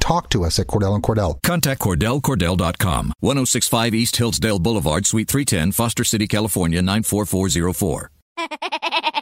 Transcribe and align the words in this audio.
talk 0.00 0.28
to 0.30 0.44
us 0.44 0.58
at 0.58 0.66
Cordell 0.66 0.94
and 0.94 1.02
Cordell. 1.02 1.40
Contact 1.42 1.80
CordellCordell.com, 1.80 3.12
1065 3.20 3.94
East 3.94 4.16
Hillsdale 4.16 4.58
Boulevard, 4.58 5.06
Suite 5.06 5.28
310, 5.28 5.72
Foster 5.72 6.04
City, 6.04 6.26
California, 6.26 6.82
94404. 6.82 8.10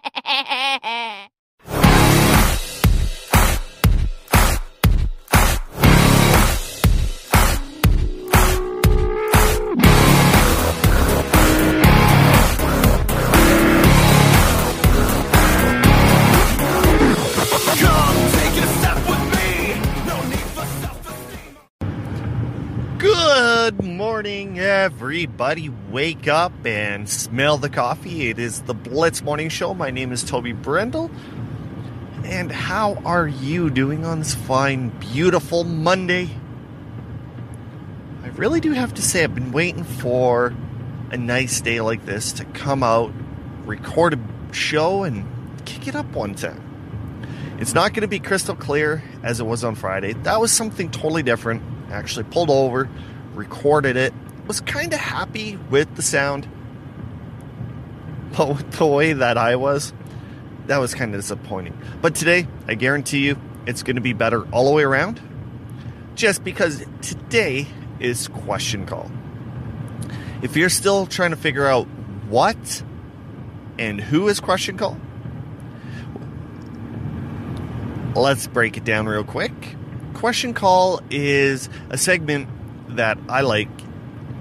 Good 23.69 23.85
morning, 23.85 24.59
everybody. 24.59 25.69
Wake 25.69 26.27
up 26.27 26.55
and 26.65 27.07
smell 27.07 27.59
the 27.59 27.69
coffee. 27.69 28.31
It 28.31 28.39
is 28.39 28.63
the 28.63 28.73
Blitz 28.73 29.21
Morning 29.21 29.51
Show. 29.51 29.75
My 29.75 29.91
name 29.91 30.11
is 30.11 30.25
Toby 30.25 30.53
Brendel. 30.55 31.11
And 32.25 32.51
how 32.51 32.95
are 33.05 33.29
you 33.29 33.69
doing 33.69 34.07
on 34.07 34.21
this 34.21 34.35
fine, 34.35 34.89
beautiful 34.89 35.65
Monday? 35.65 36.31
I 38.25 38.29
really 38.29 38.61
do 38.61 38.73
have 38.73 38.95
to 38.95 39.03
say, 39.03 39.23
I've 39.23 39.35
been 39.35 39.53
waiting 39.53 39.85
for 39.85 40.55
a 41.11 41.19
nice 41.19 41.61
day 41.61 41.83
like 41.83 42.07
this 42.07 42.33
to 42.33 42.47
come 42.47 42.83
out, 42.83 43.13
record 43.67 44.15
a 44.15 44.55
show, 44.55 45.03
and 45.03 45.27
kick 45.67 45.87
it 45.87 45.95
up 45.95 46.07
one 46.15 46.35
time. 46.35 46.65
It's 47.61 47.75
not 47.75 47.93
going 47.93 48.01
to 48.01 48.09
be 48.09 48.19
crystal 48.19 48.57
clear 48.57 49.03
as 49.23 49.41
it 49.41 49.45
was 49.45 49.63
on 49.63 49.75
Friday. 49.75 50.15
That 50.15 50.41
was 50.41 50.53
something 50.53 50.91
totally 50.91 51.23
different. 51.23 51.63
Actually, 51.91 52.25
pulled 52.25 52.51
over, 52.51 52.89
recorded 53.39 53.97
it, 53.97 54.13
was 54.47 54.61
kind 54.61 54.93
of 54.93 54.99
happy 54.99 55.57
with 55.71 55.95
the 55.95 56.03
sound. 56.03 56.47
But 58.37 58.49
with 58.49 58.73
the 58.73 58.87
way 58.87 59.15
that 59.15 59.39
I 59.39 59.57
was, 59.57 59.95
that 60.67 60.79
was 60.79 60.95
kind 60.95 61.15
of 61.15 61.21
disappointing. 61.21 61.81
But 62.03 62.15
today, 62.15 62.47
I 62.67 62.75
guarantee 62.75 63.25
you, 63.27 63.39
it's 63.67 63.83
going 63.83 63.97
to 63.97 64.03
be 64.03 64.13
better 64.13 64.47
all 64.51 64.67
the 64.67 64.73
way 64.73 64.83
around. 64.83 65.21
Just 66.15 66.45
because 66.45 66.85
today 67.01 67.67
is 68.01 68.29
question 68.29 68.85
call. 68.85 69.11
If 70.43 70.57
you're 70.57 70.69
still 70.69 71.07
trying 71.07 71.31
to 71.31 71.37
figure 71.37 71.67
out 71.67 71.87
what 72.29 72.83
and 73.79 74.01
who 74.01 74.29
is 74.29 74.41
question 74.41 74.77
call, 74.77 74.99
let's 78.15 78.47
break 78.47 78.77
it 78.77 78.85
down 78.85 79.07
real 79.07 79.25
quick. 79.25 79.53
Question 80.15 80.55
call 80.55 81.01
is 81.11 81.69
a 81.91 81.99
segment 81.99 82.49
that 82.91 83.19
I 83.29 83.43
like. 83.43 83.69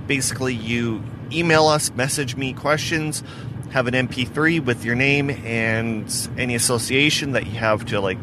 Basically, 0.07 0.53
you 0.53 1.03
email 1.31 1.67
us, 1.67 1.91
message 1.91 2.35
me 2.35 2.53
questions, 2.53 3.23
have 3.71 3.87
an 3.87 3.93
MP3 3.93 4.63
with 4.63 4.85
your 4.85 4.95
name 4.95 5.29
and 5.29 6.29
any 6.37 6.55
association 6.55 7.33
that 7.33 7.45
you 7.45 7.59
have 7.59 7.85
to, 7.85 7.99
like, 7.99 8.17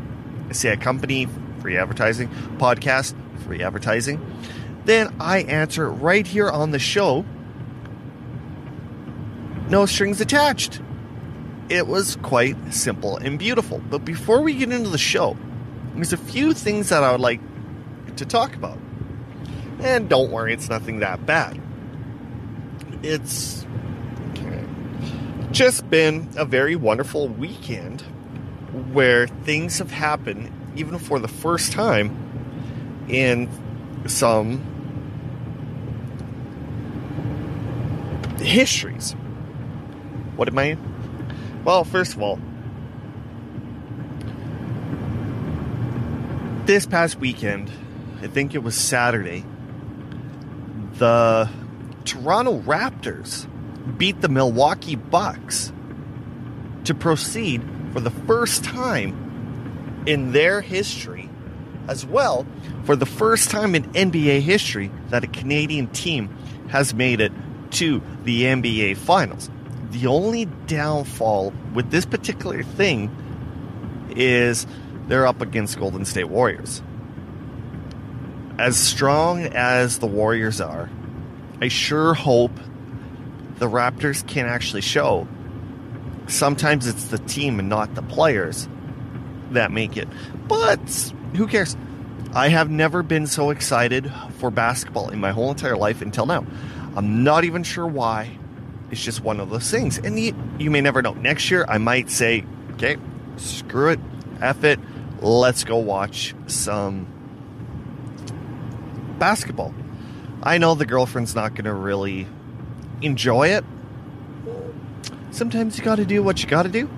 say, 0.53 0.71
a 0.71 0.77
company, 0.77 1.29
free 1.61 1.77
advertising, 1.77 2.29
podcast, 2.59 3.15
free 3.45 3.63
advertising. 3.63 4.21
Then 4.85 5.15
I 5.21 5.41
answer 5.43 5.91
right 5.91 6.27
here 6.27 6.51
on 6.51 6.71
the 6.71 6.79
show. 6.79 7.25
No 9.69 9.87
strings 9.87 10.21
attached. 10.21 10.81
It 11.69 11.87
was 11.87 12.17
quite 12.17 12.57
simple 12.73 13.17
and 13.17 13.39
beautiful. 13.39 13.81
But 13.91 14.05
before 14.05 14.43
we 14.43 14.55
get 14.55 14.71
into 14.71 14.91
the 14.91 14.99
show, 14.99 15.37
there's 15.95 16.13
a 16.13 16.19
few 16.19 16.53
things 16.53 16.91
that 16.91 17.03
I 17.03 17.13
would 17.13 17.21
like 17.21 17.41
to 18.17 18.27
talk 18.27 18.55
about. 18.55 18.79
And 19.85 20.09
don't 20.09 20.31
worry, 20.31 20.55
it's 20.55 20.71
nothing 20.71 21.01
that 21.01 21.27
bad. 21.27 21.61
It's 23.03 23.67
just 25.53 25.89
been 25.91 26.31
a 26.37 26.47
very 26.47 26.75
wonderful 26.75 27.29
weekend 27.29 28.01
where 28.95 29.27
things 29.27 29.79
have 29.79 29.91
happened, 29.91 30.51
even 30.75 30.99
for 30.99 31.19
the 31.19 31.29
first 31.29 31.73
time, 31.73 33.05
in 33.09 33.51
some 34.07 34.59
histories. 38.39 39.13
What 40.37 40.49
am 40.49 40.59
I? 40.59 40.79
Well, 41.63 41.85
first 41.85 42.15
of 42.15 42.23
all, 42.23 42.39
this 46.65 46.87
past 46.87 47.21
weekend, 47.21 47.71
I 48.23 48.29
think 48.29 48.55
it 48.55 48.63
was 48.63 48.75
Saturday, 48.75 49.45
the 50.99 51.49
Toronto 52.05 52.61
Raptors 52.61 53.47
beat 53.99 54.21
the 54.21 54.29
Milwaukee 54.29 54.97
Bucks 54.97 55.73
to 56.85 56.95
proceed 56.95 57.63
for 57.93 58.01
the 58.01 58.11
first 58.11 58.65
time 58.65 60.03
in 60.07 60.33
their 60.33 60.61
history, 60.61 61.31
as 61.89 62.05
well 62.05 62.47
for 62.85 62.97
the 62.97 63.07
first 63.07 63.51
time 63.51 63.75
in 63.75 63.85
NBA 63.93 64.41
history 64.41 64.91
that 65.09 65.25
a 65.25 65.27
Canadian 65.27 65.87
team 65.89 66.29
has 66.69 66.95
made 66.95 67.21
it 67.21 67.33
to 67.73 68.03
the 68.25 68.43
NBA 68.43 68.97
Finals. 68.97 69.51
The 69.91 70.07
only 70.07 70.47
downfall 70.67 71.53
with 71.73 71.91
this 71.91 72.05
particular 72.05 72.63
thing 72.63 73.11
is 74.11 74.67
they're 75.09 75.27
up 75.27 75.41
against 75.41 75.79
Golden 75.79 76.05
State 76.05 76.29
Warriors. 76.29 76.83
As 78.59 78.77
strong 78.77 79.47
as 79.47 79.99
the 79.99 80.07
Warriors 80.07 80.61
are, 80.61 80.89
I 81.61 81.69
sure 81.69 82.15
hope 82.15 82.53
the 83.57 83.69
Raptors 83.69 84.27
can 84.27 84.47
actually 84.47 84.83
show. 84.83 85.27
Sometimes 86.29 86.87
it's 86.87 87.07
the 87.07 87.19
team 87.19 87.59
and 87.59 87.69
not 87.69 87.95
the 87.97 88.03
players 88.03 88.69
that 89.51 89.73
make 89.73 89.97
it. 89.97 90.09
But 90.47 91.13
who 91.35 91.49
cares? 91.49 91.77
I 92.33 92.49
have 92.49 92.71
never 92.71 93.03
been 93.03 93.27
so 93.27 93.51
excited 93.51 94.13
for 94.39 94.51
basketball 94.51 95.09
in 95.09 95.21
my 95.21 95.33
whole 95.33 95.51
entire 95.51 95.77
life 95.77 96.01
until 96.01 96.27
now. 96.27 96.47
I'm 96.97 97.25
not 97.25 97.45
even 97.45 97.65
sure 97.65 97.87
why. 97.87 98.39
It's 98.91 99.03
just 99.03 99.21
one 99.21 99.41
of 99.41 99.51
those 99.51 99.69
things. 99.69 99.99
And 99.99 100.19
you, 100.19 100.35
you 100.59 100.71
may 100.71 100.81
never 100.81 101.03
know. 101.03 101.15
Next 101.15 101.51
year, 101.51 101.65
I 101.69 101.79
might 101.79 102.09
say, 102.09 102.45
okay, 102.75 102.97
screw 103.37 103.91
it, 103.91 104.01
F 104.41 104.63
it, 104.63 104.79
let's 105.21 105.65
go 105.65 105.79
watch 105.79 106.35
some 106.47 107.07
basketball. 109.25 109.73
I 110.43 110.59
know 110.59 110.75
the 110.75 110.85
girlfriend's 110.85 111.35
not 111.35 111.55
going 111.55 111.65
to 111.65 111.73
really 111.73 112.27
enjoy 113.01 113.49
it. 113.49 113.65
Sometimes 115.31 115.79
you 115.79 115.85
got 115.85 115.97
to 115.97 116.05
do 116.05 116.23
what 116.23 116.43
you 116.43 116.49
got 116.49 116.65
to 116.65 116.69
do. 116.69 116.91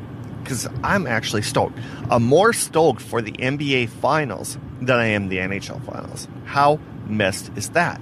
Because 0.43 0.69
I'm 0.83 1.07
actually 1.07 1.43
stoked. 1.43 1.79
I'm 2.11 2.25
more 2.25 2.53
stoked 2.53 3.01
for 3.01 3.23
the 3.23 3.31
NBA 3.31 3.91
Finals 3.91 4.59
than 4.81 4.97
I 4.97 5.07
am 5.07 5.29
the 5.29 5.39
NHL 5.39 5.85
Finals. 5.85 6.27
How 6.45 6.81
messed 7.07 7.53
is 7.55 7.71
that? 7.71 8.01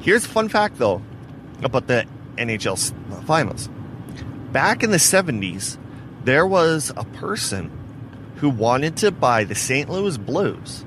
Here's 0.00 0.24
a 0.24 0.28
fun 0.28 0.48
fact, 0.48 0.78
though, 0.78 1.02
about 1.62 1.86
the 1.86 2.06
NHL 2.36 2.76
uh, 3.12 3.20
Finals. 3.22 3.68
Back 4.50 4.82
in 4.82 4.92
the 4.92 4.96
70s, 4.96 5.76
there 6.24 6.46
was 6.46 6.90
a 6.96 7.04
person 7.04 7.70
who 8.36 8.48
wanted 8.48 8.96
to 8.98 9.10
buy 9.10 9.44
the 9.44 9.54
St. 9.54 9.90
Louis 9.90 10.16
Blues 10.16 10.86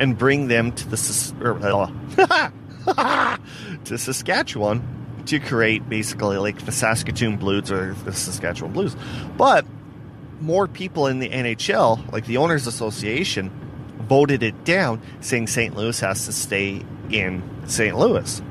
and 0.00 0.18
bring 0.18 0.48
them 0.48 0.72
to 0.72 0.88
the 0.88 1.90
uh, 2.88 3.36
to 3.84 3.98
Saskatchewan 3.98 4.82
to 5.26 5.38
create 5.38 5.88
basically 5.88 6.38
like 6.38 6.64
the 6.64 6.72
Saskatoon 6.72 7.36
Blues 7.36 7.70
or 7.70 7.94
the 8.04 8.12
Saskatchewan 8.12 8.72
Blues. 8.72 8.96
But 9.36 9.64
more 10.40 10.66
people 10.66 11.06
in 11.06 11.18
the 11.18 11.28
NHL, 11.28 12.10
like 12.12 12.24
the 12.24 12.38
Owners 12.38 12.66
Association, 12.66 13.50
voted 14.08 14.42
it 14.42 14.64
down, 14.64 15.00
saying 15.20 15.46
St. 15.46 15.76
Louis 15.76 16.00
has 16.00 16.24
to 16.24 16.32
stay 16.32 16.82
in 17.10 17.42
St. 17.66 17.96
Louis. 17.96 18.42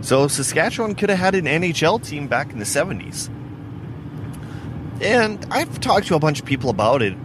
So 0.00 0.28
Saskatchewan 0.28 0.96
could 0.96 1.10
have 1.10 1.18
had 1.18 1.34
an 1.36 1.46
NHL 1.46 2.04
team 2.04 2.26
back 2.26 2.52
in 2.52 2.58
the 2.58 2.64
70s. 2.64 3.30
And 5.00 5.44
I've 5.50 5.80
talked 5.80 6.08
to 6.08 6.14
a 6.14 6.18
bunch 6.18 6.40
of 6.40 6.46
people 6.46 6.70
about 6.70 7.02
it, 7.02 7.16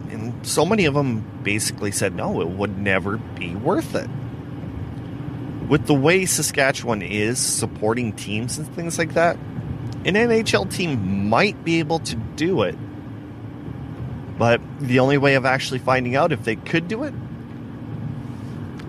so 0.44 0.66
many 0.66 0.86
of 0.86 0.94
them 0.94 1.24
basically 1.44 1.92
said 1.92 2.16
no, 2.16 2.42
it 2.42 2.50
would 2.50 2.78
never 2.78 3.18
be 3.18 3.56
worth 3.56 3.96
it. 3.96 4.10
With 5.68 5.86
the 5.86 5.94
way 5.94 6.26
Saskatchewan 6.26 7.02
is 7.02 7.40
supporting 7.40 8.14
teams 8.14 8.58
and 8.58 8.68
things 8.76 8.98
like 8.98 9.14
that, 9.14 9.38
An 10.04 10.16
NHL 10.16 10.72
team 10.72 11.30
might 11.30 11.64
be 11.64 11.78
able 11.78 12.00
to 12.00 12.16
do 12.16 12.64
it, 12.64 12.76
but 14.40 14.60
the 14.80 14.98
only 14.98 15.20
way 15.20 15.36
of 15.36 15.46
actually 15.46 15.78
finding 15.78 16.16
out 16.16 16.32
if 16.32 16.44
they 16.44 16.56
could 16.56 16.88
do 16.88 17.04
it 17.04 17.14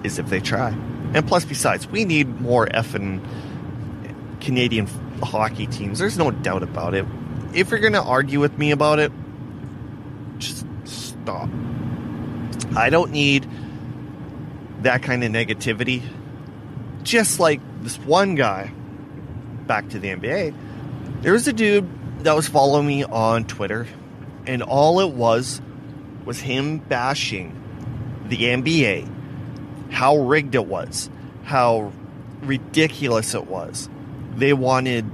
is 0.04 0.18
if 0.18 0.30
they 0.30 0.40
try. 0.40 0.70
And 1.12 1.28
plus, 1.28 1.44
besides, 1.44 1.86
we 1.86 2.06
need 2.06 2.40
more 2.40 2.66
effing 2.66 3.20
Canadian 4.40 4.86
hockey 5.22 5.66
teams. 5.66 5.98
There's 5.98 6.16
no 6.16 6.30
doubt 6.30 6.62
about 6.62 6.94
it. 6.94 7.04
If 7.52 7.70
you're 7.70 7.80
going 7.80 7.92
to 7.92 8.02
argue 8.02 8.40
with 8.40 8.56
me 8.56 8.70
about 8.70 8.98
it, 8.98 9.12
just 10.38 10.64
stop. 11.22 11.48
I 12.76 12.90
don't 12.90 13.10
need 13.12 13.48
that 14.82 15.02
kind 15.02 15.22
of 15.24 15.30
negativity. 15.30 16.02
Just 17.02 17.40
like 17.40 17.60
this 17.82 17.98
one 17.98 18.34
guy, 18.34 18.72
back 19.66 19.88
to 19.90 19.98
the 19.98 20.08
NBA, 20.08 20.54
there 21.22 21.32
was 21.32 21.46
a 21.48 21.52
dude 21.52 21.88
that 22.24 22.34
was 22.34 22.48
following 22.48 22.86
me 22.86 23.04
on 23.04 23.44
Twitter, 23.44 23.86
and 24.46 24.62
all 24.62 25.00
it 25.00 25.10
was 25.10 25.60
was 26.24 26.40
him 26.40 26.78
bashing 26.78 27.58
the 28.28 28.38
NBA, 28.38 29.90
how 29.90 30.16
rigged 30.18 30.54
it 30.54 30.66
was, 30.66 31.10
how 31.44 31.92
ridiculous 32.42 33.34
it 33.34 33.46
was. 33.46 33.88
They 34.36 34.52
wanted 34.52 35.04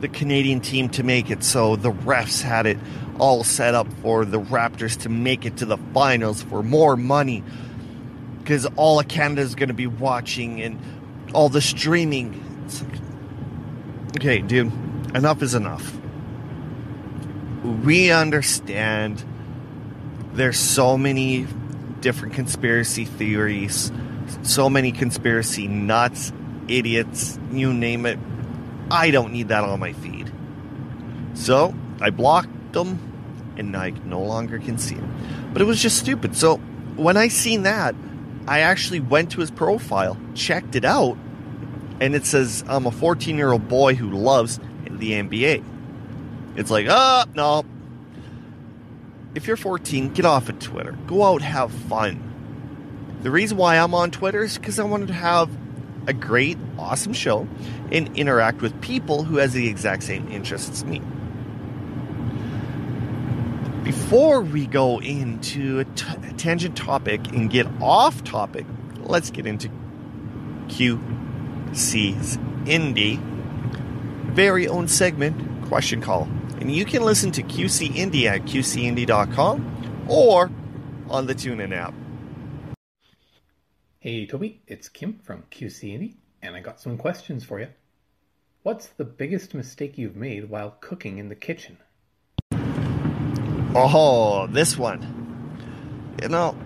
the 0.00 0.08
Canadian 0.08 0.60
team 0.60 0.88
to 0.90 1.02
make 1.02 1.30
it, 1.30 1.44
so 1.44 1.76
the 1.76 1.92
refs 1.92 2.42
had 2.42 2.66
it 2.66 2.78
all 3.18 3.44
set 3.44 3.74
up 3.74 3.86
for 4.02 4.24
the 4.24 4.40
Raptors 4.40 5.00
to 5.02 5.08
make 5.08 5.44
it 5.44 5.58
to 5.58 5.66
the 5.66 5.76
finals 5.92 6.42
for 6.42 6.62
more 6.62 6.96
money 6.96 7.44
because 8.38 8.66
all 8.76 8.98
of 8.98 9.06
Canada 9.06 9.42
is 9.42 9.54
going 9.54 9.68
to 9.68 9.74
be 9.74 9.86
watching 9.86 10.60
and 10.62 10.80
all 11.34 11.48
the 11.48 11.60
streaming. 11.60 12.32
Like, 12.66 14.16
okay, 14.16 14.38
dude, 14.40 14.72
enough 15.14 15.42
is 15.42 15.54
enough. 15.54 15.96
We 17.84 18.10
understand 18.10 19.22
there's 20.32 20.58
so 20.58 20.96
many 20.96 21.46
different 22.00 22.34
conspiracy 22.34 23.04
theories, 23.04 23.92
so 24.42 24.70
many 24.70 24.92
conspiracy 24.92 25.68
nuts, 25.68 26.32
idiots, 26.68 27.38
you 27.52 27.72
name 27.72 28.06
it. 28.06 28.18
I 28.90 29.10
don't 29.10 29.32
need 29.32 29.48
that 29.48 29.64
on 29.64 29.78
my 29.80 29.92
feed. 29.92 30.32
So 31.34 31.74
I 32.00 32.10
blocked 32.10 32.72
them 32.72 32.98
and 33.56 33.76
I 33.76 33.90
no 33.90 34.20
longer 34.20 34.58
can 34.58 34.78
see 34.78 34.96
him. 34.96 35.50
But 35.52 35.62
it 35.62 35.64
was 35.64 35.80
just 35.80 35.98
stupid. 35.98 36.36
So 36.36 36.56
when 36.96 37.16
I 37.16 37.28
seen 37.28 37.62
that, 37.62 37.94
I 38.46 38.60
actually 38.60 39.00
went 39.00 39.32
to 39.32 39.40
his 39.40 39.50
profile, 39.50 40.16
checked 40.34 40.74
it 40.74 40.84
out, 40.84 41.16
and 42.00 42.14
it 42.14 42.24
says 42.24 42.64
I'm 42.66 42.86
a 42.86 42.90
14 42.90 43.36
year 43.36 43.52
old 43.52 43.68
boy 43.68 43.94
who 43.94 44.10
loves 44.10 44.58
the 44.90 45.12
NBA. 45.12 45.64
It's 46.56 46.70
like, 46.70 46.86
oh, 46.88 47.24
no. 47.34 47.64
If 49.34 49.46
you're 49.46 49.56
14, 49.56 50.12
get 50.12 50.24
off 50.24 50.48
of 50.48 50.58
Twitter. 50.58 50.92
Go 51.06 51.24
out, 51.24 51.42
have 51.42 51.70
fun. 51.70 53.18
The 53.22 53.30
reason 53.30 53.56
why 53.56 53.76
I'm 53.76 53.94
on 53.94 54.10
Twitter 54.10 54.42
is 54.42 54.58
because 54.58 54.78
I 54.78 54.84
wanted 54.84 55.08
to 55.08 55.14
have 55.14 55.48
a 56.06 56.12
great, 56.12 56.58
awesome 56.78 57.12
show 57.12 57.46
and 57.92 58.16
interact 58.16 58.62
with 58.62 58.80
people 58.80 59.24
who 59.24 59.36
has 59.36 59.52
the 59.52 59.68
exact 59.68 60.02
same 60.02 60.28
interests 60.28 60.70
as 60.70 60.84
me. 60.84 61.00
Before 63.84 64.40
we 64.40 64.66
go 64.66 65.00
into 65.00 65.80
a, 65.80 65.84
t- 65.84 66.28
a 66.28 66.32
tangent 66.34 66.76
topic 66.76 67.28
and 67.28 67.50
get 67.50 67.66
off 67.80 68.22
topic, 68.24 68.66
let's 68.98 69.30
get 69.30 69.46
into 69.46 69.68
QC's 70.68 72.36
Indie 72.66 73.20
very 74.30 74.68
own 74.68 74.88
segment, 74.88 75.66
Question 75.66 76.00
Call. 76.00 76.28
And 76.60 76.70
you 76.70 76.84
can 76.84 77.02
listen 77.02 77.30
to 77.32 77.42
QC 77.42 77.88
Indie 77.90 78.24
at 78.24 78.42
QCIndie.com 78.42 80.06
or 80.08 80.50
on 81.08 81.26
the 81.26 81.34
TuneIn 81.34 81.74
app. 81.74 81.94
Hey 84.02 84.24
Toby, 84.24 84.62
it's 84.66 84.88
Kim 84.88 85.18
from 85.22 85.42
QC 85.50 85.92
Indie, 85.92 86.14
and 86.40 86.56
I 86.56 86.60
got 86.60 86.80
some 86.80 86.96
questions 86.96 87.44
for 87.44 87.60
you. 87.60 87.68
What's 88.62 88.86
the 88.86 89.04
biggest 89.04 89.52
mistake 89.52 89.98
you've 89.98 90.16
made 90.16 90.48
while 90.48 90.78
cooking 90.80 91.18
in 91.18 91.28
the 91.28 91.34
kitchen? 91.34 91.76
Oh, 93.74 94.46
this 94.46 94.78
one. 94.78 95.58
You 96.22 96.30
know, 96.30 96.56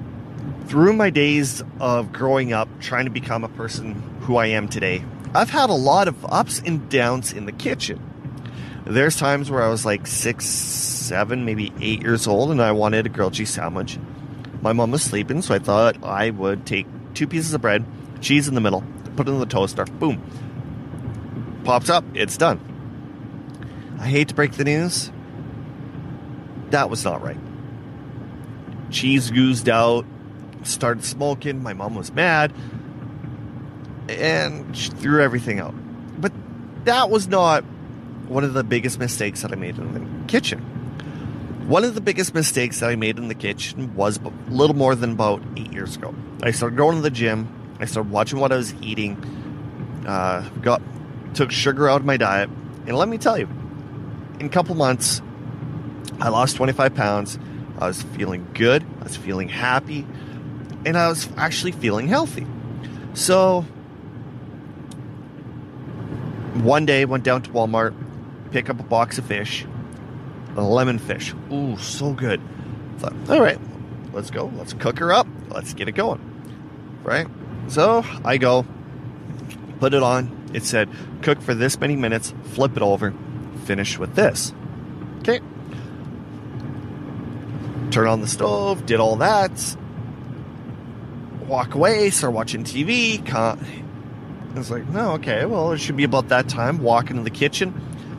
through 0.67 0.93
my 0.93 1.11
days 1.11 1.61
of 1.81 2.13
growing 2.13 2.53
up 2.53 2.69
trying 2.79 3.07
to 3.07 3.11
become 3.11 3.43
a 3.43 3.49
person 3.49 3.95
who 4.21 4.37
I 4.37 4.47
am 4.47 4.69
today, 4.69 5.05
I've 5.35 5.51
had 5.51 5.71
a 5.71 5.75
lot 5.75 6.07
of 6.07 6.25
ups 6.27 6.63
and 6.65 6.89
downs 6.89 7.33
in 7.33 7.47
the 7.47 7.53
kitchen. 7.53 8.01
There's 8.87 9.17
times 9.17 9.51
where 9.51 9.65
I 9.65 9.71
was 9.71 9.85
like 9.85 10.07
six, 10.07 10.47
seven, 10.47 11.45
maybe 11.45 11.73
eight 11.81 12.01
years 12.01 12.29
old, 12.29 12.53
and 12.53 12.63
I 12.63 12.71
wanted 12.71 13.07
a 13.07 13.09
grilled 13.09 13.35
cheese 13.35 13.51
sandwich. 13.51 13.99
My 14.63 14.73
mom 14.73 14.93
was 14.93 15.03
sleeping, 15.03 15.43
so 15.43 15.53
I 15.53 15.59
thought 15.59 16.05
I 16.05 16.31
would 16.31 16.65
take 16.65 16.87
two 17.15 17.27
pieces 17.27 17.55
of 17.55 17.61
bread, 17.61 17.85
cheese 18.21 18.49
in 18.49 18.55
the 18.55 18.61
middle, 18.61 18.85
put 19.17 19.29
it 19.29 19.31
in 19.31 19.39
the 19.39 19.47
toaster, 19.47 19.85
boom. 19.85 20.23
Pops 21.65 21.89
up, 21.89 22.05
it's 22.15 22.37
done. 22.37 22.61
I 23.99 24.07
hate 24.07 24.29
to 24.29 24.35
break 24.35 24.53
the 24.53 24.65
news. 24.65 25.11
That 26.71 26.91
was 26.91 27.05
not 27.05 27.23
right. 27.23 27.39
Cheese 28.91 29.31
oozed 29.31 29.69
out, 29.69 30.05
started 30.63 31.05
smoking. 31.05 31.63
My 31.63 31.73
mom 31.73 31.95
was 31.95 32.13
mad 32.13 32.53
and 34.09 34.77
threw 34.77 35.23
everything 35.23 35.61
out. 35.61 35.75
But 36.21 36.33
that 36.85 37.11
was 37.11 37.29
not 37.29 37.65
one 38.29 38.45
of 38.45 38.55
the 38.55 38.65
biggest 38.65 38.99
mistakes 38.99 39.43
that 39.43 39.53
I 39.53 39.57
made 39.57 39.79
in 39.79 39.95
the 39.95 40.27
kitchen. 40.27 40.63
One 41.67 41.83
of 41.83 41.95
the 41.95 42.03
biggest 42.03 42.35
mistakes 42.35 42.81
that 42.81 42.91
I 42.91 42.95
made 42.97 43.17
in 43.17 43.29
the 43.29 43.35
kitchen 43.35 43.95
was 43.95 44.19
a 44.19 44.33
little 44.51 44.77
more 44.77 44.95
than 44.95 45.13
about 45.13 45.43
eight 45.57 45.73
years 45.73 45.97
ago. 45.97 46.15
I 46.43 46.51
started 46.51 46.77
going 46.77 46.97
to 46.97 47.03
the 47.03 47.11
gym. 47.11 47.49
I 47.81 47.87
started 47.87 48.13
watching 48.13 48.39
what 48.39 48.53
I 48.53 48.57
was 48.57 48.75
eating. 48.83 49.17
Uh, 50.07 50.47
got 50.61 50.83
took 51.33 51.51
sugar 51.51 51.89
out 51.89 52.03
of 52.03 52.07
my 52.07 52.19
diet, 52.19 52.51
and 52.87 52.99
let 52.99 53.09
me 53.09 53.17
tell 53.17 53.39
you, 53.39 53.49
in 54.39 54.45
a 54.45 54.51
couple 54.51 54.75
months, 54.75 55.23
I 56.21 56.29
lost 56.29 56.57
25 56.57 56.95
pounds. 56.95 57.39
I 57.79 57.87
was 57.87 58.03
feeling 58.03 58.47
good. 58.53 58.85
I 59.01 59.05
was 59.05 59.17
feeling 59.17 59.49
happy, 59.49 60.07
and 60.85 60.99
I 60.99 61.09
was 61.09 61.31
actually 61.39 61.73
feeling 61.73 62.09
healthy. 62.09 62.47
So 63.15 63.63
one 66.63 66.85
day 66.85 67.07
went 67.07 67.25
down 67.25 67.41
to 67.41 67.51
Walmart, 67.53 67.95
pick 68.51 68.69
up 68.69 68.79
a 68.79 68.83
box 68.83 69.17
of 69.17 69.25
fish, 69.25 69.65
lemon 70.63 70.99
fish. 70.99 71.35
Ooh, 71.53 71.77
so 71.79 72.13
good. 72.13 72.41
Thought, 72.99 73.15
all 73.29 73.41
right, 73.41 73.59
let's 74.13 74.31
go. 74.31 74.53
Let's 74.57 74.73
cook 74.73 74.99
her 74.99 75.13
up. 75.13 75.27
Let's 75.49 75.75
get 75.75 75.89
it 75.89 75.93
going. 75.93 76.21
Right? 77.03 77.27
So 77.69 78.05
I 78.25 78.37
go, 78.37 78.65
put 79.81 79.95
it 79.95 80.03
on. 80.03 80.51
It 80.53 80.63
said, 80.63 80.89
cook 81.23 81.41
for 81.41 81.55
this 81.55 81.81
many 81.81 81.97
minutes, 81.97 82.33
flip 82.53 82.77
it 82.77 82.83
over, 82.83 83.13
finish 83.65 83.99
with 83.99 84.15
this. 84.15 84.53
Okay. 85.19 85.41
Turn 87.91 88.07
on 88.07 88.21
the 88.21 88.29
stove, 88.29 88.87
did 88.87 89.01
all 89.01 89.17
that. 89.17 89.77
Walk 91.47 91.75
away, 91.75 92.11
start 92.11 92.33
watching 92.33 92.65
TV. 92.65 93.21
It's 94.57 94.71
like, 94.71 94.89
no, 94.89 95.13
okay, 95.13 95.45
well, 95.45 95.73
it 95.73 95.79
should 95.79 95.97
be 95.97 96.05
about 96.05 96.29
that 96.29 96.49
time. 96.49 96.79
Walk 96.79 97.11
into 97.11 97.23
the 97.23 97.31
kitchen, 97.31 97.75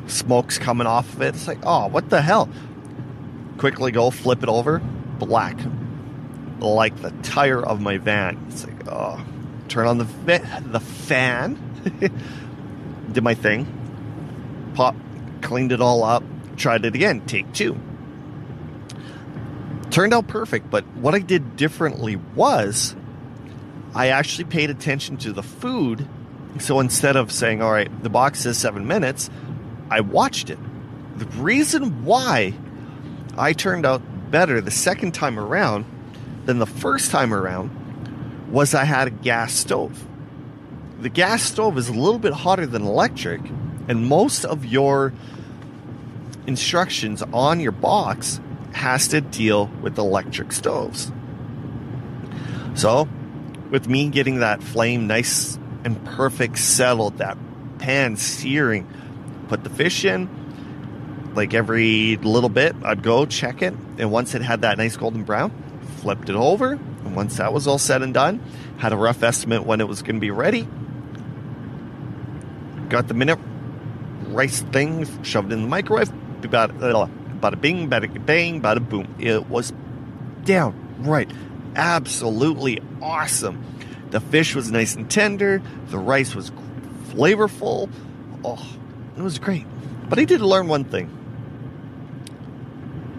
smoke's 0.08 0.58
coming 0.58 0.88
off 0.88 1.12
of 1.14 1.22
it. 1.22 1.36
It's 1.36 1.48
like, 1.48 1.60
oh, 1.64 1.88
what 1.88 2.10
the 2.10 2.22
hell? 2.22 2.50
Quickly 3.58 3.92
go, 3.92 4.12
flip 4.12 4.44
it 4.44 4.50
over, 4.50 4.80
black, 5.20 5.58
like 6.60 7.02
the 7.02 7.12
tire 7.24 7.64
of 7.64 7.82
my 7.82 7.98
van. 7.98 8.46
It's 8.50 8.66
like, 8.66 8.88
oh, 8.88 9.24
turn 9.68 9.88
on 9.88 9.98
the 9.98 10.06
the 10.66 10.80
fan, 10.80 11.58
did 13.12 13.24
my 13.24 13.34
thing, 13.34 14.72
pop, 14.76 14.96
cleaned 15.42 15.72
it 15.72 15.82
all 15.82 16.04
up, 16.04 16.24
tried 16.58 16.86
it 16.86 16.96
again, 16.96 17.22
take 17.26 17.52
two. 17.54 17.80
Turned 19.90 20.14
out 20.14 20.28
perfect, 20.28 20.70
but 20.70 20.86
what 20.98 21.16
I 21.16 21.20
did 21.20 21.56
differently 21.56 22.18
was 22.18 22.96
I 23.94 24.10
actually 24.10 24.46
paid 24.46 24.70
attention 24.70 25.16
to 25.18 25.32
the 25.32 25.44
food 25.44 26.06
so 26.60 26.80
instead 26.80 27.16
of 27.16 27.32
saying, 27.32 27.62
all 27.62 27.72
right, 27.72 27.92
the 28.04 28.10
box 28.10 28.42
says 28.42 28.58
seven 28.58 28.88
minutes, 28.88 29.30
I 29.90 30.02
watched 30.02 30.50
it. 30.50 30.60
The 31.18 31.26
reason 31.38 32.04
why 32.04 32.54
I 33.38 33.54
turned 33.54 33.86
out 33.86 34.02
better 34.32 34.62
the 34.62 34.72
second 34.72 35.14
time 35.14 35.40
around 35.40 35.86
than 36.46 36.60
the 36.60 36.66
first 36.66 37.12
time 37.12 37.34
around 37.34 37.72
was 38.52 38.74
I 38.74 38.84
had 38.84 39.08
a 39.08 39.12
gas 39.12 39.54
stove. 39.54 40.06
The 41.00 41.10
gas 41.10 41.44
stove 41.44 41.78
is 41.78 41.90
a 41.90 41.94
little 41.94 42.20
bit 42.20 42.34
hotter 42.34 42.66
than 42.66 42.84
electric, 42.84 43.42
and 43.88 44.08
most 44.08 44.46
of 44.46 44.66
your 44.66 45.14
instructions 46.48 47.22
on 47.34 47.60
your 47.60 47.72
box 47.72 48.40
has 48.74 49.08
to 49.10 49.22
deal 49.22 49.68
with 49.82 49.98
electric 49.98 50.52
stoves. 50.52 51.12
So, 52.76 53.08
with 53.72 53.88
me 53.88 54.10
getting 54.10 54.40
that 54.40 54.62
flame 54.62 55.08
nice 55.08 55.58
and 55.84 56.04
perfect 56.06 56.58
settled, 56.60 57.18
that 57.18 57.38
pan 57.80 58.18
searing 58.18 58.88
put 59.48 59.64
the 59.64 59.70
fish 59.70 60.06
in. 60.06 60.30
Like 61.36 61.54
every 61.54 62.18
little 62.18 62.50
bit, 62.50 62.76
I'd 62.84 63.04
go 63.04 63.26
check 63.26 63.62
it, 63.62 63.74
and 63.98 64.12
once 64.12 64.36
it 64.36 64.42
had 64.42 64.62
that 64.62 64.78
nice 64.78 64.96
golden 64.96 65.24
brown, 65.24 65.52
flipped 65.98 66.30
it 66.30 66.36
over. 66.36 66.72
And 66.72 67.16
once 67.16 67.38
that 67.38 67.52
was 67.52 67.68
all 67.68 67.78
said 67.78 68.02
and 68.02 68.14
done, 68.14 68.42
had 68.78 68.94
a 68.94 68.98
rough 68.98 69.22
estimate 69.22 69.66
when 69.66 69.82
it 69.82 69.88
was 69.88 70.02
going 70.02 70.16
to 70.16 70.22
be 70.22 70.32
ready. 70.32 70.68
Got 72.90 73.08
the 73.08 73.14
minute 73.14 73.40
rice 74.28 74.62
thing 74.62 75.06
shoved 75.24 75.52
in 75.52 75.62
the 75.62 75.68
microwave. 75.68 76.12
About 76.44 76.72
uh, 76.72 77.08
bada 77.40 77.60
bing, 77.60 77.90
bada 77.90 78.26
bang, 78.26 78.62
bada 78.62 78.88
boom. 78.88 79.16
It 79.20 79.48
was 79.48 79.74
downright 80.44 81.32
absolutely 81.76 82.82
awesome. 83.02 83.64
The 84.12 84.20
fish 84.20 84.56
was 84.56 84.72
nice 84.72 84.96
and 84.96 85.10
tender. 85.10 85.62
The 85.88 85.98
rice 85.98 86.34
was 86.34 86.52
flavorful. 87.10 87.90
Oh, 88.44 88.66
it 89.18 89.22
was 89.22 89.40
great. 89.40 89.66
But 90.10 90.20
I 90.20 90.26
did 90.26 90.42
learn 90.42 90.68
one 90.68 90.84
thing. 90.84 91.12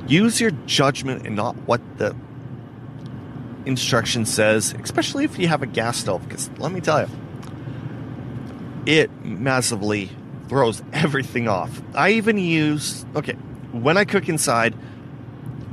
Use 0.06 0.40
your 0.40 0.52
judgment 0.66 1.26
and 1.26 1.34
not 1.34 1.56
what 1.66 1.80
the 1.98 2.14
instruction 3.64 4.24
says, 4.24 4.74
especially 4.82 5.24
if 5.24 5.38
you 5.38 5.48
have 5.48 5.62
a 5.62 5.66
gas 5.66 5.98
stove, 5.98 6.26
because 6.28 6.48
let 6.58 6.70
me 6.70 6.80
tell 6.80 7.00
you, 7.00 7.08
it 8.86 9.10
massively 9.24 10.10
throws 10.48 10.82
everything 10.92 11.48
off. 11.48 11.82
I 11.94 12.12
even 12.12 12.38
use, 12.38 13.04
okay, 13.16 13.34
when 13.72 13.96
I 13.96 14.04
cook 14.04 14.28
inside, 14.28 14.74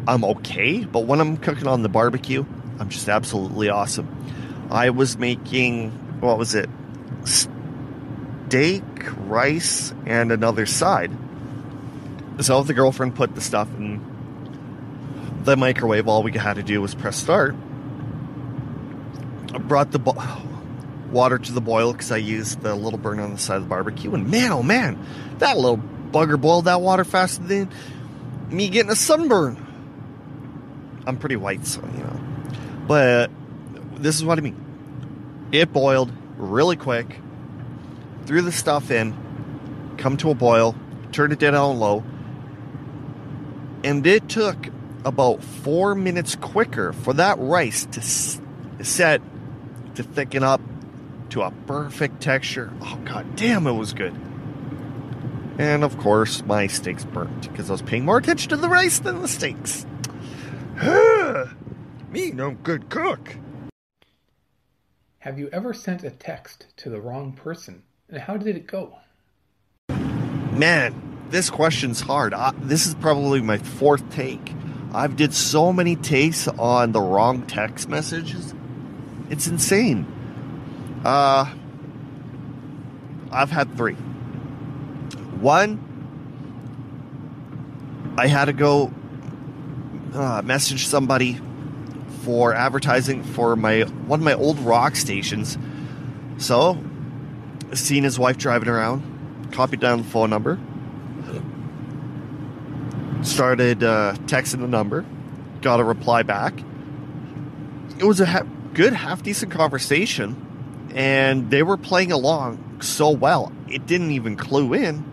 I'm 0.08 0.24
okay, 0.26 0.84
but 0.84 1.02
when 1.02 1.22
I'm 1.22 1.38
cooking 1.38 1.68
on 1.68 1.84
the 1.84 1.90
barbecue, 1.90 2.44
I'm 2.80 2.90
just 2.90 3.08
absolutely 3.08 3.70
awesome. 3.70 4.10
I 4.70 4.90
was 4.90 5.18
making, 5.18 5.92
what 6.20 6.38
was 6.38 6.56
it? 6.56 6.70
Steak, 8.54 8.84
rice, 9.26 9.96
and 10.06 10.32
another 10.32 10.68
side. 10.68 11.10
So 12.40 12.62
the 12.62 12.76
girlfriend 12.76 13.16
put 13.16 13.34
the 13.34 13.42
stuff 13.42 13.68
in 13.80 14.00
the 15.44 15.58
microwave. 15.58 16.08
All 16.08 16.22
we 16.22 16.34
had 16.34 16.58
to 16.58 16.62
do 16.62 16.80
was 16.80 16.94
press 16.94 17.16
start. 17.16 17.56
I 19.56 19.58
brought 19.58 19.90
the 19.90 19.98
bo- 19.98 20.22
water 21.12 21.40
to 21.40 21.52
the 21.52 21.62
boil 21.62 21.94
because 21.94 22.12
I 22.12 22.18
used 22.18 22.62
the 22.62 22.76
little 22.76 23.00
burner 23.00 23.24
on 23.24 23.32
the 23.32 23.40
side 23.40 23.56
of 23.56 23.64
the 23.64 23.70
barbecue. 23.70 24.14
And 24.14 24.30
man, 24.30 24.52
oh 24.52 24.62
man, 24.62 25.04
that 25.40 25.58
little 25.58 25.82
bugger 26.12 26.40
boiled 26.40 26.66
that 26.66 26.80
water 26.80 27.06
faster 27.06 27.42
than 27.42 27.72
me 28.52 28.70
getting 28.70 28.92
a 28.92 28.96
sunburn. 28.96 29.58
I'm 31.08 31.18
pretty 31.18 31.38
white, 31.38 31.66
so 31.66 31.82
you 31.82 32.04
know. 32.04 32.20
But 32.86 33.32
this 33.96 34.16
is 34.16 34.24
what 34.24 34.38
I 34.38 34.42
mean. 34.42 35.50
It 35.52 35.74
boiled 35.74 36.12
really 36.38 36.76
quick. 36.76 37.18
Threw 38.26 38.42
the 38.42 38.52
stuff 38.52 38.92
in, 38.92 39.16
come 39.98 40.18
to 40.18 40.32
a 40.32 40.36
boil, 40.36 40.76
turned 41.12 41.34
it 41.34 41.40
down 41.40 41.80
low, 41.80 42.04
and 43.84 44.06
it 44.08 44.30
took 44.30 44.68
about 45.06 45.44
four 45.44 45.94
minutes 45.96 46.36
quicker 46.36 46.94
for 46.94 47.14
that 47.14 47.38
rice 47.40 47.86
to 47.86 48.02
set 48.84 49.22
to 49.96 50.04
thicken 50.04 50.44
up 50.44 50.62
to 51.30 51.42
a 51.42 51.52
perfect 51.52 52.22
texture. 52.22 52.72
Oh 52.82 53.00
god 53.04 53.36
damn, 53.36 53.68
it 53.68 53.74
was 53.74 53.94
good. 53.94 54.14
And 55.58 55.84
of 55.84 55.98
course, 55.98 56.44
my 56.46 56.68
steaks 56.68 57.06
burnt 57.06 57.50
because 57.50 57.70
I 57.70 57.74
was 57.74 57.82
paying 57.82 58.06
more 58.06 58.18
attention 58.18 58.50
to 58.50 58.58
the 58.58 58.70
rice 58.70 59.00
than 59.00 59.22
the 59.22 59.28
steaks. 59.28 59.86
Me 62.10 62.32
no 62.32 62.52
good 62.52 62.90
cook. 62.90 63.38
Have 65.20 65.40
you 65.40 65.50
ever 65.54 65.74
sent 65.74 66.04
a 66.04 66.10
text 66.10 66.68
to 66.78 66.90
the 66.90 67.00
wrong 67.00 67.34
person? 67.34 67.84
And 68.14 68.22
how 68.22 68.38
did 68.38 68.56
it 68.56 68.68
go? 68.68 68.96
Man, 69.90 71.26
this 71.32 71.50
question's 71.50 72.00
hard. 72.00 72.36
I, 72.36 72.54
this 72.60 72.86
is 72.86 72.94
probably 72.94 73.42
my 73.42 73.58
fourth 73.58 74.08
take. 74.12 74.54
I've 74.94 75.16
did 75.16 75.34
so 75.34 75.74
many 75.74 75.96
takes 75.96 76.48
on 76.48 76.92
the 76.92 77.02
wrong 77.02 77.48
text 77.48 77.90
messages. 77.90 78.54
It's 79.32 79.48
insane. 79.48 80.06
Uh 81.04 81.52
I've 83.32 83.50
had 83.50 83.76
3. 83.76 83.96
One 85.42 85.80
I 88.16 88.28
had 88.28 88.46
to 88.46 88.54
go 88.54 88.94
uh, 90.14 90.44
message 90.46 90.86
somebody 90.86 91.40
for 92.22 92.54
advertising 92.54 93.24
for 93.24 93.56
my 93.56 93.82
one 93.82 94.20
of 94.20 94.24
my 94.24 94.36
old 94.36 94.60
rock 94.60 94.96
stations. 94.96 95.58
So, 96.38 96.78
seen 97.78 98.04
his 98.04 98.20
wife 98.20 98.38
driving 98.38 98.70
around, 98.70 99.52
copied 99.52 99.80
down 99.80 100.00
the 100.00 100.04
phone 100.04 100.30
number, 100.30 100.60
started 103.24 103.84
uh, 103.84 104.16
texting 104.26 104.60
the 104.60 104.68
number, 104.68 105.06
got 105.62 105.80
a 105.80 105.84
reply 105.84 106.24
back. 106.24 106.54
It 107.98 108.04
was 108.04 108.20
a 108.20 108.26
ha- 108.26 108.46
good, 108.74 108.94
half 108.94 109.24
decent 109.24 109.52
conversation, 109.52 110.90
and 110.94 111.50
they 111.50 111.64
were 111.64 111.78
playing 111.78 112.12
along 112.12 112.82
so 112.82 113.10
well. 113.10 113.52
It 113.70 113.86
didn't 113.86 114.12
even 114.12 114.36
clue 114.36 114.74
in 114.74 115.04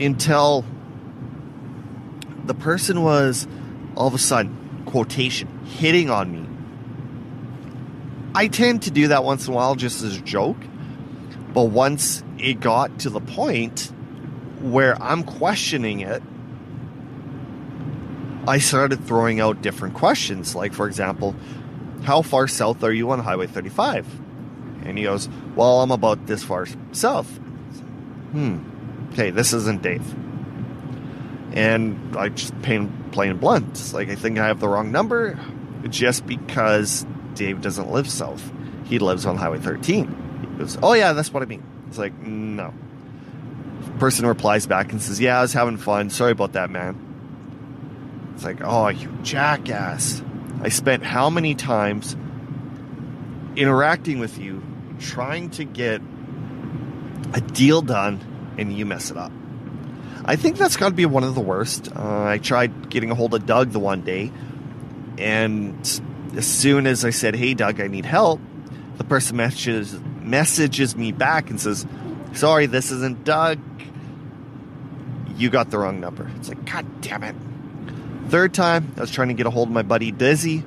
until 0.00 0.64
the 2.44 2.54
person 2.54 3.02
was 3.02 3.46
all 3.96 4.08
of 4.08 4.14
a 4.14 4.18
sudden 4.18 4.82
quotation 4.86 5.48
hitting 5.64 6.10
on 6.10 6.32
me. 6.32 6.46
I 8.34 8.48
tend 8.48 8.82
to 8.82 8.90
do 8.90 9.08
that 9.08 9.24
once 9.24 9.46
in 9.46 9.52
a 9.52 9.56
while 9.56 9.74
just 9.74 10.02
as 10.02 10.16
a 10.16 10.20
joke, 10.20 10.56
but 11.52 11.64
once 11.64 12.22
it 12.38 12.60
got 12.60 13.00
to 13.00 13.10
the 13.10 13.20
point 13.20 13.92
where 14.60 15.00
I'm 15.02 15.22
questioning 15.22 16.00
it, 16.00 16.22
I 18.46 18.58
started 18.58 19.04
throwing 19.06 19.40
out 19.40 19.62
different 19.62 19.94
questions. 19.94 20.54
Like, 20.54 20.72
for 20.72 20.86
example, 20.86 21.34
how 22.02 22.22
far 22.22 22.48
south 22.48 22.82
are 22.82 22.92
you 22.92 23.10
on 23.10 23.20
Highway 23.20 23.46
35? 23.46 24.06
And 24.84 24.96
he 24.96 25.04
goes, 25.04 25.28
Well, 25.54 25.82
I'm 25.82 25.90
about 25.90 26.26
this 26.26 26.42
far 26.42 26.66
south. 26.92 27.28
Hmm. 28.32 28.58
Okay, 29.12 29.30
this 29.30 29.52
isn't 29.52 29.82
Dave. 29.82 30.02
And 31.52 32.16
I 32.16 32.28
just 32.28 32.60
plain, 32.62 32.92
plain 33.10 33.36
blunt. 33.36 33.70
It's 33.70 33.92
like, 33.92 34.08
I 34.08 34.14
think 34.14 34.38
I 34.38 34.46
have 34.46 34.60
the 34.60 34.68
wrong 34.68 34.92
number 34.92 35.38
just 35.88 36.26
because 36.26 37.04
Dave 37.34 37.60
doesn't 37.60 37.90
live 37.90 38.08
south. 38.08 38.52
He 38.84 38.98
lives 38.98 39.26
on 39.26 39.36
Highway 39.36 39.58
13. 39.58 40.19
Goes, 40.60 40.78
Oh, 40.82 40.92
yeah, 40.92 41.14
that's 41.14 41.32
what 41.32 41.42
I 41.42 41.46
mean. 41.46 41.62
It's 41.88 41.98
like, 41.98 42.16
No. 42.22 42.74
Person 43.98 44.26
replies 44.26 44.66
back 44.66 44.92
and 44.92 45.00
says, 45.00 45.18
Yeah, 45.18 45.38
I 45.38 45.42
was 45.42 45.54
having 45.54 45.78
fun. 45.78 46.10
Sorry 46.10 46.32
about 46.32 46.52
that, 46.52 46.70
man. 46.70 48.32
It's 48.34 48.44
like, 48.44 48.58
Oh, 48.62 48.88
you 48.88 49.08
jackass. 49.22 50.22
I 50.60 50.68
spent 50.68 51.02
how 51.02 51.30
many 51.30 51.54
times 51.54 52.14
interacting 53.56 54.18
with 54.18 54.38
you, 54.38 54.62
trying 54.98 55.48
to 55.50 55.64
get 55.64 56.02
a 57.32 57.40
deal 57.40 57.80
done, 57.80 58.54
and 58.58 58.76
you 58.76 58.84
mess 58.84 59.10
it 59.10 59.16
up. 59.16 59.32
I 60.26 60.36
think 60.36 60.58
that's 60.58 60.76
got 60.76 60.90
to 60.90 60.94
be 60.94 61.06
one 61.06 61.24
of 61.24 61.34
the 61.34 61.40
worst. 61.40 61.90
Uh, 61.96 62.24
I 62.24 62.36
tried 62.36 62.90
getting 62.90 63.10
a 63.10 63.14
hold 63.14 63.32
of 63.32 63.46
Doug 63.46 63.70
the 63.70 63.78
one 63.78 64.02
day, 64.02 64.30
and 65.16 65.78
as 66.36 66.46
soon 66.46 66.86
as 66.86 67.06
I 67.06 67.10
said, 67.10 67.34
"Hey, 67.34 67.54
Doug, 67.54 67.80
I 67.80 67.86
need 67.86 68.04
help," 68.04 68.38
the 68.98 69.04
person 69.04 69.38
messages 69.38 69.98
messages 70.30 70.96
me 70.96 71.12
back 71.12 71.50
and 71.50 71.60
says, 71.60 71.84
"Sorry, 72.32 72.66
this 72.66 72.90
isn't 72.90 73.24
Doug. 73.24 73.58
You 75.36 75.50
got 75.50 75.70
the 75.70 75.78
wrong 75.78 76.00
number." 76.00 76.30
It's 76.36 76.48
like, 76.48 76.64
God 76.64 76.86
damn 77.02 77.24
it! 77.24 77.34
Third 78.28 78.54
time, 78.54 78.92
I 78.96 79.00
was 79.00 79.10
trying 79.10 79.28
to 79.28 79.34
get 79.34 79.46
a 79.46 79.50
hold 79.50 79.68
of 79.68 79.74
my 79.74 79.82
buddy 79.82 80.12
Dizzy. 80.12 80.62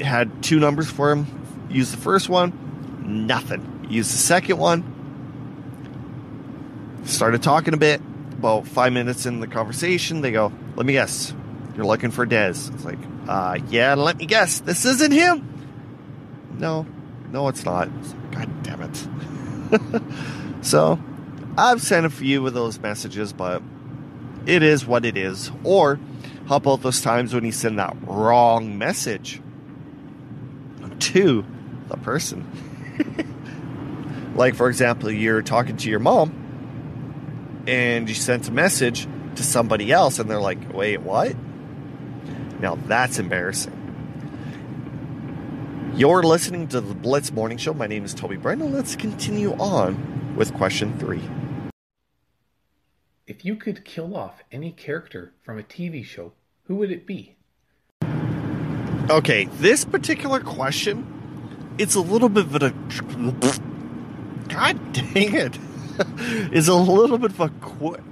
Had 0.00 0.42
two 0.42 0.58
numbers 0.58 0.90
for 0.90 1.10
him. 1.12 1.26
Used 1.70 1.92
the 1.92 1.98
first 1.98 2.28
one, 2.28 2.52
nothing. 3.26 3.86
Used 3.90 4.12
the 4.12 4.18
second 4.18 4.58
one. 4.58 4.82
Started 7.04 7.42
talking 7.42 7.74
a 7.74 7.76
bit. 7.76 8.00
About 8.38 8.66
five 8.66 8.92
minutes 8.92 9.24
in 9.26 9.40
the 9.40 9.46
conversation, 9.46 10.20
they 10.20 10.30
go, 10.32 10.52
"Let 10.76 10.84
me 10.84 10.92
guess, 10.94 11.32
you're 11.76 11.86
looking 11.86 12.10
for 12.10 12.26
Dez." 12.26 12.74
It's 12.74 12.84
like, 12.84 12.98
uh, 13.28 13.58
yeah. 13.68 13.94
Let 13.94 14.16
me 14.16 14.26
guess, 14.26 14.60
this 14.60 14.84
isn't 14.84 15.12
him. 15.12 15.48
No, 16.58 16.86
no, 17.34 17.48
it's 17.48 17.64
not. 17.64 17.88
God 18.30 18.62
damn 18.62 18.80
it. 18.80 20.62
so, 20.64 21.00
I've 21.58 21.82
sent 21.82 22.06
a 22.06 22.10
few 22.10 22.46
of 22.46 22.54
those 22.54 22.78
messages, 22.78 23.32
but 23.32 23.60
it 24.46 24.62
is 24.62 24.86
what 24.86 25.04
it 25.04 25.16
is. 25.16 25.50
Or 25.64 25.98
how 26.46 26.56
about 26.56 26.82
those 26.82 27.00
times 27.00 27.34
when 27.34 27.44
you 27.44 27.50
send 27.50 27.80
that 27.80 27.96
wrong 28.02 28.78
message 28.78 29.42
to 31.00 31.44
the 31.88 31.96
person? 31.96 32.46
like, 34.36 34.54
for 34.54 34.68
example, 34.68 35.10
you're 35.10 35.42
talking 35.42 35.76
to 35.78 35.90
your 35.90 35.98
mom 35.98 37.64
and 37.66 38.08
you 38.08 38.14
sent 38.14 38.48
a 38.48 38.52
message 38.52 39.08
to 39.34 39.42
somebody 39.42 39.90
else 39.90 40.20
and 40.20 40.30
they're 40.30 40.40
like, 40.40 40.72
wait, 40.72 41.00
what? 41.00 41.34
Now 42.60 42.76
that's 42.76 43.18
embarrassing. 43.18 43.73
You're 45.96 46.24
listening 46.24 46.66
to 46.68 46.80
the 46.80 46.92
Blitz 46.92 47.30
Morning 47.30 47.56
Show. 47.56 47.72
My 47.72 47.86
name 47.86 48.04
is 48.04 48.12
Toby 48.14 48.34
Brennan. 48.36 48.72
Let's 48.72 48.96
continue 48.96 49.52
on 49.52 50.34
with 50.34 50.52
question 50.54 50.98
three. 50.98 51.22
If 53.28 53.44
you 53.44 53.54
could 53.54 53.84
kill 53.84 54.16
off 54.16 54.42
any 54.50 54.72
character 54.72 55.34
from 55.44 55.56
a 55.56 55.62
TV 55.62 56.04
show, 56.04 56.32
who 56.64 56.74
would 56.74 56.90
it 56.90 57.06
be? 57.06 57.36
Okay, 59.08 59.44
this 59.60 59.84
particular 59.84 60.40
question, 60.40 61.06
it's 61.78 61.94
a 61.94 62.00
little 62.00 62.28
bit 62.28 62.46
of 62.46 62.56
a. 62.60 62.70
God 64.48 64.92
dang 64.92 65.32
it. 65.32 65.56
is 66.52 66.66
a 66.66 66.74
little 66.74 67.18
bit 67.18 67.30
of 67.30 67.40
a. 67.40 67.48
Qu- 67.60 68.02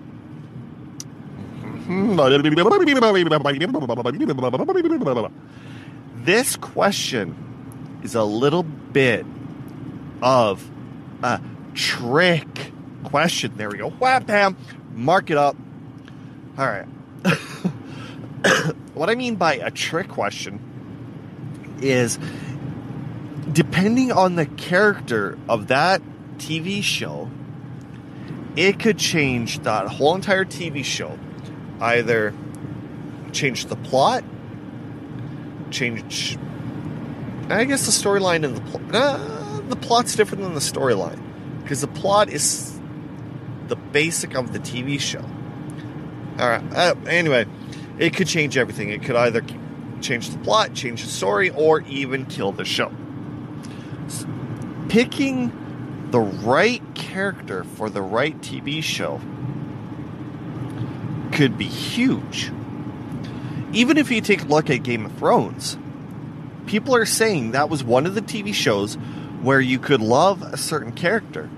this 6.24 6.54
question 6.54 7.51
is 8.02 8.14
a 8.14 8.24
little 8.24 8.62
bit 8.62 9.24
of 10.22 10.68
a 11.22 11.40
trick 11.74 12.72
question. 13.04 13.52
There 13.56 13.70
we 13.70 13.78
go. 13.78 13.90
Whap 13.90 14.26
bam. 14.26 14.56
Mark 14.94 15.30
it 15.30 15.36
up. 15.36 15.56
All 16.58 16.66
right. 16.66 16.86
what 18.94 19.08
I 19.08 19.14
mean 19.14 19.36
by 19.36 19.54
a 19.54 19.70
trick 19.70 20.08
question 20.08 20.60
is 21.80 22.18
depending 23.52 24.12
on 24.12 24.36
the 24.36 24.46
character 24.46 25.38
of 25.48 25.68
that 25.68 26.02
TV 26.38 26.82
show, 26.82 27.30
it 28.56 28.78
could 28.78 28.98
change 28.98 29.60
that 29.60 29.88
whole 29.88 30.14
entire 30.14 30.44
TV 30.44 30.84
show. 30.84 31.18
Either 31.80 32.34
change 33.32 33.66
the 33.66 33.76
plot, 33.76 34.24
change. 35.70 36.38
I 37.48 37.64
guess 37.64 37.86
the 37.86 37.92
storyline 37.92 38.44
and 38.44 38.56
the 38.56 38.60
plot. 38.60 38.82
Uh, 38.94 39.60
the 39.68 39.76
plot's 39.76 40.16
different 40.16 40.42
than 40.42 40.54
the 40.54 40.60
storyline 40.60 41.20
because 41.62 41.80
the 41.80 41.86
plot 41.86 42.28
is 42.28 42.78
the 43.68 43.76
basic 43.76 44.34
of 44.34 44.52
the 44.52 44.58
TV 44.58 45.00
show. 45.00 45.24
All 46.38 46.48
right. 46.48 46.62
Uh, 46.74 46.94
anyway, 47.06 47.46
it 47.98 48.14
could 48.14 48.26
change 48.26 48.56
everything. 48.56 48.90
It 48.90 49.02
could 49.02 49.16
either 49.16 49.42
change 50.00 50.30
the 50.30 50.38
plot, 50.38 50.74
change 50.74 51.02
the 51.04 51.10
story, 51.10 51.50
or 51.50 51.80
even 51.82 52.26
kill 52.26 52.52
the 52.52 52.64
show. 52.64 52.92
Picking 54.88 56.08
the 56.10 56.20
right 56.20 56.82
character 56.94 57.64
for 57.64 57.88
the 57.88 58.02
right 58.02 58.38
TV 58.40 58.82
show 58.82 59.20
could 61.32 61.56
be 61.56 61.66
huge. 61.66 62.52
Even 63.72 63.96
if 63.96 64.10
you 64.10 64.20
take 64.20 64.42
a 64.42 64.46
look 64.46 64.68
at 64.68 64.82
Game 64.82 65.06
of 65.06 65.12
Thrones, 65.12 65.78
people 66.66 66.94
are 66.94 67.06
saying 67.06 67.52
that 67.52 67.68
was 67.68 67.82
one 67.82 68.06
of 68.06 68.14
the 68.14 68.22
TV 68.22 68.54
shows 68.54 68.94
where 69.42 69.60
you 69.60 69.78
could 69.78 70.00
love 70.00 70.42
a 70.42 70.56
certain 70.56 70.92
character, 70.92 71.50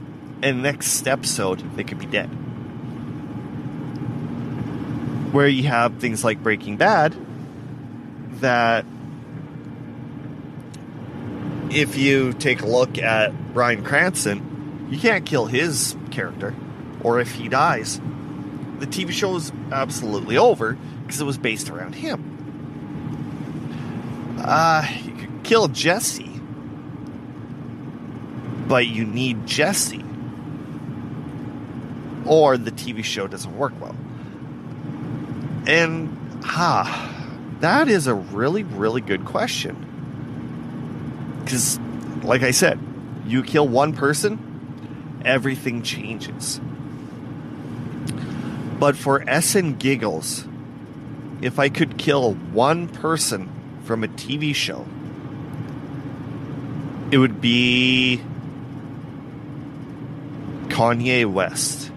and 0.43 0.63
next 0.63 1.07
episode 1.07 1.77
they 1.77 1.85
could 1.85 1.99
be 1.99 2.07
dead. 2.07 2.29
Where 5.33 5.49
you 5.49 5.65
have 5.65 5.99
things 5.99 6.25
like 6.25 6.43
Breaking 6.43 6.77
Bad, 6.77 7.15
that 8.41 8.85
if 11.71 11.97
you 11.97 12.33
take 12.33 12.63
a 12.63 12.67
look 12.67 12.99
at 12.99 13.53
Bryan 13.53 13.83
Cranston, 13.83 14.87
you 14.91 14.99
can't 14.99 15.27
kill 15.27 15.47
his 15.47 15.97
character, 16.11 16.55
or 17.03 17.21
if 17.21 17.33
he 17.33 17.49
dies, 17.49 18.01
the 18.79 18.87
TV 18.87 19.11
show 19.11 19.37
is 19.37 19.53
absolutely 19.73 20.37
over 20.37 20.77
because 21.03 21.21
it 21.21 21.25
was 21.25 21.39
based 21.39 21.69
around 21.71 21.95
him. 21.95 22.34
Uh, 24.45 24.87
you 25.03 25.15
could 25.15 25.43
kill 25.43 25.69
Jesse, 25.69 26.31
but 28.69 28.87
you 28.87 29.05
need 29.07 29.47
Jesse, 29.47 30.05
or 32.27 32.59
the 32.59 32.71
TV 32.71 33.03
show 33.03 33.27
doesn't 33.27 33.57
work 33.57 33.73
well. 33.81 33.97
And, 35.67 36.45
ha. 36.45 36.85
Huh, 36.85 37.11
that 37.61 37.89
is 37.89 38.07
a 38.07 38.15
really, 38.15 38.63
really 38.63 39.01
good 39.01 39.25
question. 39.25 39.75
Because, 41.43 41.79
like 42.23 42.43
I 42.43 42.51
said, 42.51 42.79
you 43.27 43.43
kill 43.43 43.67
one 43.67 43.95
person, 43.95 45.23
everything 45.25 45.83
changes. 45.83 46.61
But 48.79 48.97
for 48.97 49.27
S 49.27 49.55
and 49.55 49.79
giggles, 49.79 50.45
if 51.41 51.59
I 51.59 51.71
could 51.71 51.97
kill 51.97 52.35
one 52.35 52.89
person 52.89 53.51
from 53.85 54.03
a 54.03 54.09
TV 54.09 54.55
show, 54.55 54.87
it 57.11 57.19
would 57.19 57.41
be 57.41 58.21
Kanye 60.69 61.31
West 61.31 61.93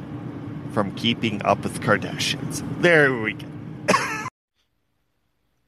from 0.74 0.94
Keeping 0.96 1.42
Up 1.44 1.64
with 1.64 1.82
Kardashians. 1.82 2.62
There 2.82 3.14
we 3.20 3.34
go. 3.34 3.48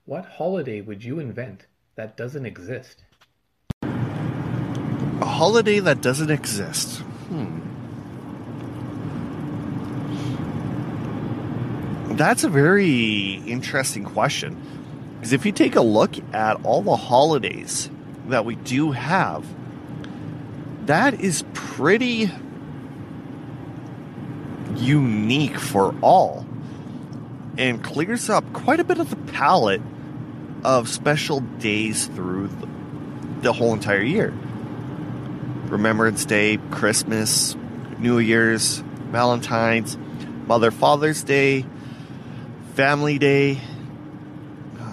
What 0.06 0.26
holiday 0.26 0.82
would 0.82 1.04
you 1.04 1.20
invent 1.20 1.68
that 1.96 2.18
doesn't 2.18 2.46
exist? 2.46 3.04
A 3.84 5.26
holiday 5.26 5.80
that 5.80 6.02
doesn't 6.02 6.32
exist. 6.32 7.00
Hmm. 7.30 7.60
That's 12.16 12.44
a 12.44 12.50
very 12.50 13.36
interesting 13.46 14.04
question. 14.04 14.58
Because 15.20 15.34
if 15.34 15.46
you 15.46 15.52
take 15.52 15.76
a 15.76 15.82
look 15.82 16.16
at 16.34 16.64
all 16.64 16.82
the 16.82 16.96
holidays 16.96 17.90
that 18.28 18.46
we 18.46 18.56
do 18.56 18.94
have, 18.94 19.46
that 20.86 21.20
is 21.20 21.44
pretty 21.54 22.32
unique 24.76 25.60
for 25.60 25.94
all 26.02 26.46
and 27.58 27.84
clears 27.84 28.30
up 28.30 28.54
quite 28.54 28.80
a 28.80 28.86
bit 28.86 29.00
of 29.00 29.10
the 29.10 29.18
palette 29.34 29.82
of 30.64 30.88
special 30.88 31.42
days 31.42 32.08
through 32.08 32.50
the, 33.42 33.52
whole 33.52 33.74
entire 33.74 34.02
year. 34.02 34.34
Remembrance 35.66 36.24
Day, 36.24 36.58
Christmas, 36.72 37.58
New 37.98 38.20
Year's, 38.20 38.80
Valentine's, 39.12 39.98
Mother 40.48 40.72
Father's 40.72 41.24
Day, 41.24 41.66
Family 42.76 43.18
Day, 43.18 43.60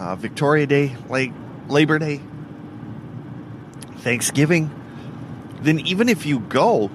uh, 0.06 0.14
Victoria 0.14 0.66
Day, 0.66 0.96
like 1.08 1.32
Labor 1.68 1.98
Day, 1.98 2.20
Thanksgiving. 3.98 4.70
Then, 5.60 5.80
even 5.80 6.08
if 6.08 6.26
you 6.26 6.38
go 6.38 6.90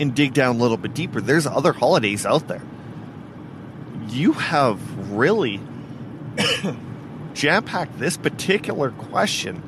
and 0.00 0.12
dig 0.12 0.34
down 0.34 0.56
a 0.56 0.58
little 0.58 0.76
bit 0.76 0.92
deeper, 0.92 1.20
there's 1.20 1.46
other 1.46 1.72
holidays 1.72 2.26
out 2.26 2.48
there. 2.48 2.62
You 4.08 4.32
have 4.32 5.12
really 5.12 5.60
jam 7.34 7.64
packed 7.64 7.98
this 8.00 8.16
particular 8.16 8.90
question 8.90 9.62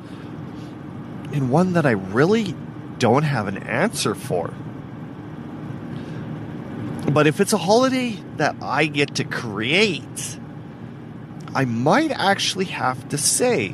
in 1.31 1.49
one 1.49 1.73
that 1.73 1.85
I 1.85 1.91
really 1.91 2.55
don't 2.99 3.23
have 3.23 3.47
an 3.47 3.57
answer 3.57 4.15
for. 4.15 4.53
But 7.09 7.25
if 7.27 7.39
it's 7.39 7.53
a 7.53 7.57
holiday 7.57 8.17
that 8.35 8.57
I 8.61 8.87
get 8.87 9.15
to 9.15 9.23
create, 9.23 10.39
I 11.55 11.63
might 11.63 12.11
actually 12.11 12.65
have 12.65 13.07
to 13.09 13.17
say 13.17 13.73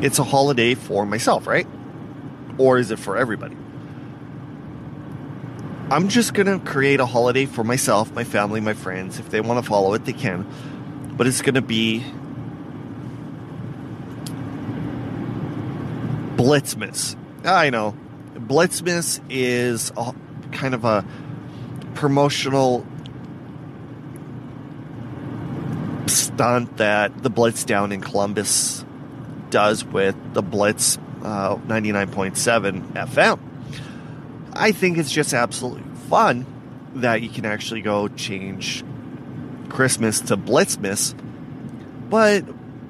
it's 0.00 0.20
a 0.20 0.24
holiday 0.24 0.76
for 0.76 1.04
myself, 1.04 1.48
right? 1.48 1.66
Or 2.58 2.78
is 2.78 2.92
it 2.92 3.00
for 3.00 3.16
everybody? 3.16 3.56
I'm 5.90 6.08
just 6.08 6.32
going 6.32 6.46
to 6.46 6.64
create 6.64 7.00
a 7.00 7.06
holiday 7.06 7.44
for 7.44 7.64
myself, 7.64 8.12
my 8.12 8.22
family, 8.22 8.60
my 8.60 8.74
friends. 8.74 9.18
If 9.18 9.30
they 9.30 9.40
want 9.40 9.62
to 9.62 9.68
follow 9.68 9.94
it, 9.94 10.04
they 10.04 10.12
can. 10.12 10.46
But 11.16 11.26
it's 11.26 11.42
going 11.42 11.54
to 11.54 11.62
be 11.62 12.04
Blitzmas. 16.36 17.16
Ah, 17.44 17.58
I 17.58 17.70
know. 17.70 17.96
Blitzmas 18.34 19.20
is 19.28 19.92
a, 19.96 20.14
kind 20.52 20.74
of 20.74 20.84
a 20.84 21.04
promotional 21.94 22.86
stunt 26.34 26.78
that 26.78 27.22
the 27.22 27.30
Blitz 27.30 27.64
down 27.64 27.92
in 27.92 28.00
Columbus 28.00 28.84
does 29.50 29.84
with 29.84 30.16
the 30.34 30.42
Blitz 30.42 30.98
uh, 31.22 31.56
99.7 31.56 32.92
FM. 32.92 33.38
I 34.52 34.72
think 34.72 34.98
it's 34.98 35.12
just 35.12 35.32
absolutely 35.32 35.84
fun 36.08 36.44
that 36.96 37.22
you 37.22 37.28
can 37.28 37.44
actually 37.44 37.82
go 37.82 38.08
change 38.08 38.84
Christmas 39.68 40.20
to 40.22 40.36
Blitzmas. 40.36 41.14
But 42.10 42.44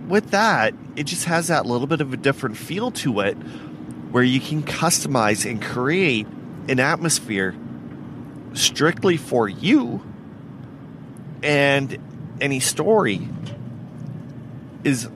with 0.06 0.30
that, 0.30 0.74
it 0.96 1.04
just 1.04 1.26
has 1.26 1.48
that 1.48 1.66
little 1.66 1.86
bit 1.86 2.00
of 2.00 2.12
a 2.12 2.16
different 2.16 2.56
feel 2.56 2.90
to 2.92 3.20
it 3.20 3.34
where 4.10 4.22
you 4.22 4.40
can 4.40 4.62
customize 4.62 5.48
and 5.48 5.62
create 5.62 6.26
an 6.68 6.80
atmosphere 6.80 7.54
strictly 8.54 9.16
for 9.16 9.48
you 9.48 10.02
and 11.42 11.98
any 12.40 12.60
story 12.60 13.28
is 14.82 15.08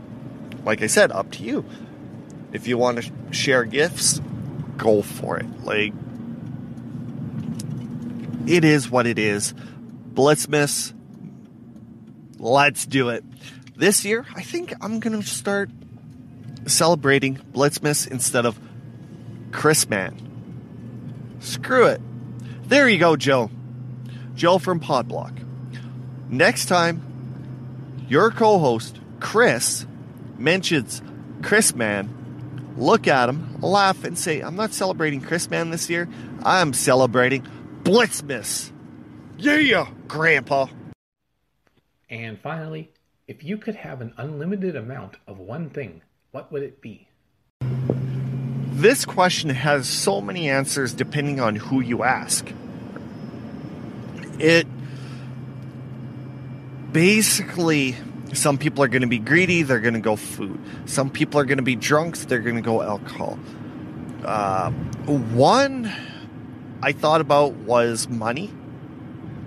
like 0.64 0.82
I 0.82 0.86
said 0.86 1.12
up 1.12 1.30
to 1.32 1.42
you. 1.42 1.64
If 2.52 2.66
you 2.66 2.78
want 2.78 3.02
to 3.02 3.12
share 3.32 3.64
gifts, 3.64 4.20
go 4.76 5.02
for 5.02 5.38
it. 5.38 5.46
Like 5.64 5.92
it 8.46 8.64
is 8.64 8.90
what 8.90 9.06
it 9.06 9.18
is. 9.18 9.54
Blitzmas, 10.14 10.92
let's 12.38 12.86
do 12.86 13.10
it. 13.10 13.24
This 13.76 14.04
year, 14.04 14.26
I 14.34 14.42
think 14.42 14.74
I'm 14.80 15.00
going 15.00 15.20
to 15.20 15.26
start 15.26 15.70
celebrating 16.66 17.36
Blitzmas 17.36 18.10
instead 18.10 18.44
of 18.44 18.58
Chrisman. 19.50 20.14
Screw 21.40 21.86
it. 21.86 22.00
There 22.64 22.88
you 22.88 22.98
go, 22.98 23.16
Joe. 23.16 23.50
Joe 24.34 24.58
from 24.58 24.80
Podblock. 24.80 25.44
Next 26.28 26.66
time, 26.66 27.07
your 28.08 28.30
co 28.30 28.58
host, 28.58 28.98
Chris, 29.20 29.86
mentions 30.38 31.02
Chris 31.42 31.74
Man, 31.74 32.74
look 32.76 33.06
at 33.06 33.28
him, 33.28 33.60
laugh, 33.60 34.04
and 34.04 34.18
say, 34.18 34.40
I'm 34.40 34.56
not 34.56 34.72
celebrating 34.72 35.20
Chris 35.20 35.50
Man 35.50 35.70
this 35.70 35.88
year. 35.90 36.08
I'm 36.42 36.72
celebrating 36.72 37.46
Blitzmas. 37.82 38.72
Yeah, 39.36 39.88
Grandpa. 40.08 40.66
And 42.10 42.38
finally, 42.40 42.90
if 43.26 43.44
you 43.44 43.58
could 43.58 43.76
have 43.76 44.00
an 44.00 44.14
unlimited 44.16 44.74
amount 44.74 45.16
of 45.26 45.38
one 45.38 45.70
thing, 45.70 46.02
what 46.30 46.50
would 46.50 46.62
it 46.62 46.80
be? 46.80 47.08
This 48.72 49.04
question 49.04 49.50
has 49.50 49.88
so 49.88 50.20
many 50.20 50.48
answers 50.48 50.94
depending 50.94 51.40
on 51.40 51.56
who 51.56 51.80
you 51.80 52.04
ask. 52.04 52.50
It 54.38 54.66
basically, 56.98 57.94
some 58.32 58.58
people 58.58 58.82
are 58.82 58.88
going 58.88 59.02
to 59.02 59.08
be 59.08 59.20
greedy, 59.20 59.62
they're 59.62 59.78
going 59.78 59.94
to 59.94 60.00
go 60.00 60.16
food. 60.16 60.58
Some 60.86 61.10
people 61.10 61.38
are 61.38 61.44
going 61.44 61.58
to 61.58 61.62
be 61.62 61.76
drunks, 61.76 62.24
they're 62.24 62.40
going 62.40 62.56
to 62.56 62.60
go 62.60 62.82
alcohol. 62.82 63.38
Uh, 64.24 64.72
one 65.06 65.92
I 66.82 66.90
thought 66.90 67.20
about 67.20 67.52
was 67.54 68.08
money. 68.08 68.50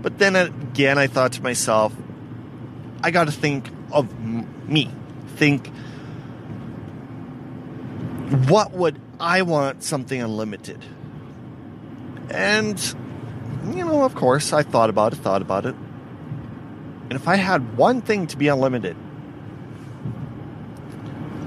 But 0.02 0.18
then 0.18 0.38
again, 0.38 0.98
I 0.98 1.08
thought 1.08 1.34
to 1.34 1.44
myself, 1.44 1.94
I 3.04 3.12
got 3.12 3.26
to 3.26 3.34
think 3.34 3.68
of 3.92 4.18
me. 4.18 4.90
Think, 5.36 5.68
what 8.48 8.72
would 8.72 8.98
I 9.20 9.42
want 9.42 9.84
something 9.84 10.22
unlimited? 10.22 10.80
And, 12.30 12.80
you 13.76 13.84
know, 13.84 14.06
of 14.06 14.16
course, 14.16 14.54
I 14.54 14.64
thought 14.64 14.90
about 14.90 15.12
it, 15.12 15.18
thought 15.18 15.42
about 15.42 15.66
it. 15.66 15.76
And 17.12 17.20
if 17.20 17.28
I 17.28 17.36
had 17.36 17.76
one 17.76 18.00
thing 18.00 18.28
to 18.28 18.38
be 18.38 18.48
unlimited, 18.48 18.96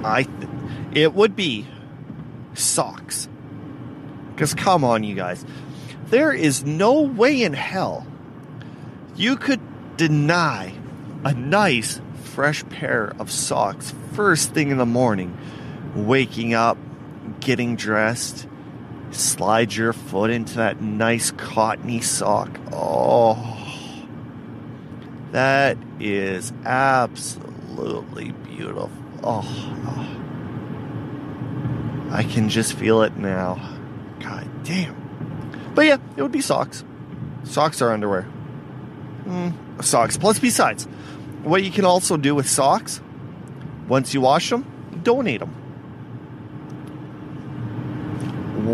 I 0.04 0.24
th- 0.24 0.48
it 0.92 1.14
would 1.14 1.34
be 1.34 1.66
socks. 2.52 3.30
Because 4.28 4.52
come 4.52 4.84
on, 4.84 5.04
you 5.04 5.14
guys. 5.14 5.42
There 6.08 6.34
is 6.34 6.64
no 6.64 7.00
way 7.00 7.42
in 7.42 7.54
hell 7.54 8.06
you 9.16 9.36
could 9.36 9.96
deny 9.96 10.74
a 11.24 11.32
nice, 11.32 11.98
fresh 12.24 12.62
pair 12.68 13.14
of 13.18 13.30
socks 13.30 13.94
first 14.12 14.52
thing 14.52 14.68
in 14.68 14.76
the 14.76 14.84
morning, 14.84 15.34
waking 15.94 16.52
up, 16.52 16.76
getting 17.40 17.76
dressed, 17.76 18.46
slide 19.12 19.72
your 19.72 19.94
foot 19.94 20.28
into 20.28 20.58
that 20.58 20.82
nice 20.82 21.30
cottony 21.30 22.02
sock. 22.02 22.50
Oh, 22.70 23.63
that 25.34 25.76
is 25.98 26.52
absolutely 26.64 28.30
beautiful. 28.30 28.88
Oh, 29.24 29.42
I 32.12 32.22
can 32.22 32.48
just 32.48 32.74
feel 32.74 33.02
it 33.02 33.16
now. 33.16 33.56
God 34.20 34.48
damn. 34.62 34.94
But 35.74 35.86
yeah, 35.86 35.96
it 36.16 36.22
would 36.22 36.30
be 36.30 36.40
socks. 36.40 36.84
Socks 37.42 37.82
are 37.82 37.90
underwear. 37.90 38.28
Mm, 39.24 39.82
socks. 39.82 40.16
Plus, 40.16 40.38
besides, 40.38 40.84
what 41.42 41.64
you 41.64 41.72
can 41.72 41.84
also 41.84 42.16
do 42.16 42.36
with 42.36 42.48
socks, 42.48 43.00
once 43.88 44.14
you 44.14 44.20
wash 44.20 44.50
them, 44.50 44.64
donate 45.02 45.40
them. 45.40 45.50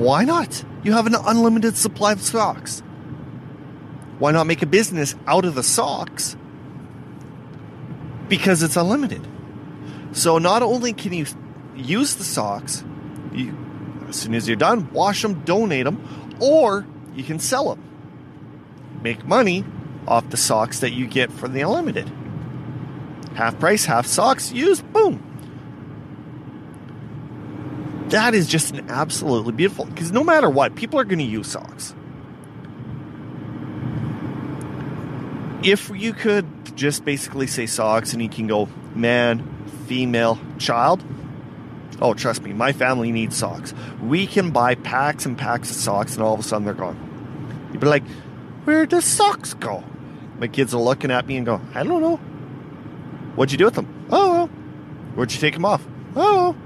Why 0.02 0.26
not? 0.26 0.62
You 0.82 0.92
have 0.92 1.06
an 1.06 1.14
unlimited 1.14 1.78
supply 1.78 2.12
of 2.12 2.20
socks. 2.20 2.82
Why 4.18 4.32
not 4.32 4.46
make 4.46 4.60
a 4.60 4.66
business 4.66 5.14
out 5.26 5.46
of 5.46 5.54
the 5.54 5.62
socks? 5.62 6.36
Because 8.30 8.62
it's 8.62 8.76
unlimited. 8.76 9.26
So 10.12 10.38
not 10.38 10.62
only 10.62 10.92
can 10.92 11.12
you 11.12 11.26
use 11.76 12.14
the 12.14 12.24
socks, 12.24 12.84
you, 13.32 13.56
as 14.08 14.16
soon 14.16 14.34
as 14.34 14.48
you're 14.48 14.56
done, 14.56 14.90
wash 14.92 15.22
them, 15.22 15.42
donate 15.44 15.84
them, 15.84 16.36
or 16.40 16.86
you 17.14 17.24
can 17.24 17.38
sell 17.38 17.68
them. 17.68 17.82
Make 19.02 19.26
money 19.26 19.64
off 20.06 20.30
the 20.30 20.36
socks 20.36 20.80
that 20.80 20.92
you 20.92 21.06
get 21.06 21.32
from 21.32 21.52
the 21.52 21.62
unlimited. 21.62 22.10
Half 23.34 23.58
price, 23.58 23.84
half 23.84 24.06
socks, 24.06 24.52
use, 24.52 24.80
boom. 24.80 25.26
That 28.10 28.34
is 28.34 28.46
just 28.46 28.74
an 28.74 28.90
absolutely 28.90 29.52
beautiful 29.52 29.86
because 29.86 30.10
no 30.12 30.24
matter 30.24 30.48
what, 30.48 30.74
people 30.74 30.98
are 30.98 31.04
going 31.04 31.18
to 31.18 31.24
use 31.24 31.48
socks. 31.48 31.94
If 35.62 35.90
you 35.90 36.12
could 36.12 36.59
just 36.70 37.04
basically 37.04 37.46
say 37.46 37.66
socks 37.66 38.12
and 38.12 38.22
you 38.22 38.28
can 38.28 38.46
go 38.46 38.68
man, 38.94 39.64
female, 39.86 40.38
child, 40.58 41.04
oh, 42.00 42.14
trust 42.14 42.42
me, 42.42 42.52
my 42.52 42.72
family 42.72 43.12
needs 43.12 43.36
socks. 43.36 43.74
We 44.02 44.26
can 44.26 44.50
buy 44.50 44.74
packs 44.74 45.26
and 45.26 45.36
packs 45.36 45.70
of 45.70 45.76
socks 45.76 46.14
and 46.14 46.22
all 46.22 46.34
of 46.34 46.40
a 46.40 46.42
sudden 46.42 46.64
they're 46.64 46.74
gone. 46.74 47.68
You'd 47.72 47.80
be 47.80 47.86
like, 47.86 48.06
where 48.64 48.86
do 48.86 49.00
socks 49.00 49.54
go? 49.54 49.84
My 50.38 50.48
kids 50.48 50.74
are 50.74 50.80
looking 50.80 51.10
at 51.10 51.26
me 51.26 51.36
and 51.36 51.46
go, 51.46 51.60
I 51.74 51.82
don't 51.82 52.00
know. 52.00 52.16
What'd 53.36 53.52
you 53.52 53.58
do 53.58 53.66
with 53.66 53.74
them? 53.74 54.06
Oh, 54.10 54.46
where'd 55.14 55.32
you 55.32 55.38
take 55.38 55.54
them 55.54 55.64
off? 55.64 55.86
Oh, 56.16 56.56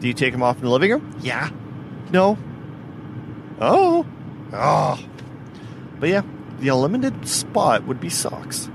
do 0.00 0.08
you 0.08 0.14
take 0.14 0.32
them 0.32 0.42
off 0.42 0.56
in 0.58 0.64
the 0.64 0.70
living 0.70 0.90
room? 0.90 1.18
Yeah. 1.20 1.50
No. 2.12 2.38
Oh. 3.60 4.06
Oh. 4.52 4.98
But 5.98 6.08
yeah, 6.08 6.22
the 6.58 6.68
unlimited 6.68 7.28
spot 7.28 7.84
would 7.86 8.00
be 8.00 8.10
socks. 8.10 8.68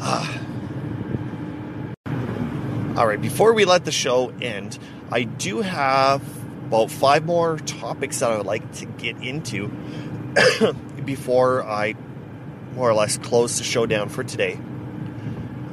All 2.96 3.06
right, 3.06 3.20
before 3.20 3.52
we 3.52 3.66
let 3.66 3.84
the 3.84 3.92
show 3.92 4.30
end, 4.40 4.78
I 5.12 5.24
do 5.24 5.60
have 5.60 6.22
about 6.66 6.90
five 6.90 7.24
more 7.24 7.58
topics 7.58 8.18
that 8.18 8.32
I 8.32 8.36
would 8.36 8.46
like 8.46 8.72
to 8.74 8.86
get 8.86 9.16
into 9.18 9.68
before 11.04 11.62
I 11.64 11.94
more 12.74 12.90
or 12.90 12.94
less 12.94 13.18
close 13.18 13.58
the 13.58 13.64
show 13.64 13.86
down 13.86 14.08
for 14.08 14.24
today. 14.24 14.58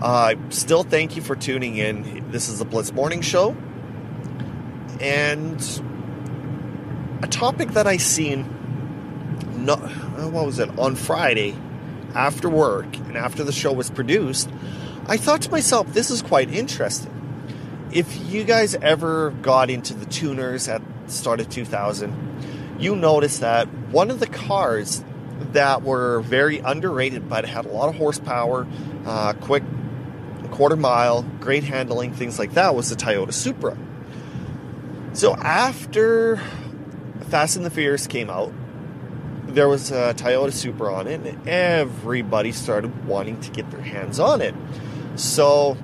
Uh, 0.02 0.36
still, 0.50 0.84
thank 0.84 1.16
you 1.16 1.22
for 1.22 1.36
tuning 1.36 1.78
in. 1.78 2.30
This 2.32 2.48
is 2.48 2.60
the 2.60 2.66
Blitz 2.66 2.92
Morning 2.92 3.22
Show. 3.22 3.56
And 5.02 5.62
a 7.24 7.28
topic 7.28 7.72
that 7.72 7.88
I 7.88 7.98
seen, 7.98 8.44
no, 9.66 9.78
what 9.78 10.46
was 10.46 10.60
it, 10.60 10.78
on 10.78 10.96
Friday 10.96 11.56
after 12.14 12.50
work 12.50 12.96
and 12.98 13.18
after 13.18 13.44
the 13.44 13.52
show 13.52 13.74
was 13.74 13.90
produced, 13.90 14.50
I 15.08 15.18
thought 15.18 15.42
to 15.44 15.52
myself, 15.52 15.92
this 15.94 16.12
is 16.12 16.22
quite 16.22 16.54
interesting. 16.54 17.12
If 17.94 18.32
you 18.32 18.44
guys 18.44 18.74
ever 18.74 19.30
got 19.44 19.70
into 19.70 19.94
the 19.94 20.08
tuners 20.08 20.68
at 20.68 20.82
the 21.06 21.12
start 21.12 21.40
of 21.40 21.50
2000, 21.50 22.78
you 22.80 22.96
noticed 22.96 23.42
that 23.42 23.68
one 23.92 24.10
of 24.10 24.20
the 24.20 24.26
cars 24.26 25.04
that 25.52 25.84
were 25.84 26.22
very 26.22 26.58
underrated 26.58 27.30
but 27.30 27.46
had 27.46 27.68
a 27.68 27.70
lot 27.70 27.90
of 27.90 27.96
horsepower, 27.96 28.68
uh, 29.06 29.34
quick 29.34 29.62
quarter 30.50 30.76
mile, 30.76 31.22
great 31.40 31.64
handling, 31.64 32.14
things 32.14 32.40
like 32.40 32.54
that 32.54 32.74
was 32.74 32.90
the 32.90 32.96
Toyota 32.96 33.32
Supra. 33.32 33.78
So 35.14 35.36
after 35.36 36.42
Fast 37.30 37.58
and 37.58 37.66
the 37.66 37.70
Furious 37.70 38.08
came 38.08 38.32
out, 38.32 38.52
there 39.46 39.70
was 39.70 39.92
a 39.92 40.16
Toyota 40.16 40.52
Supra 40.52 40.92
on 40.96 41.06
it, 41.06 41.22
and 41.22 41.48
everybody 41.48 42.54
started 42.54 43.06
wanting 43.06 43.40
to 43.42 43.52
get 43.52 43.70
their 43.70 43.82
hands 43.82 44.20
on 44.20 44.42
it. 44.42 44.56
So 45.16 45.78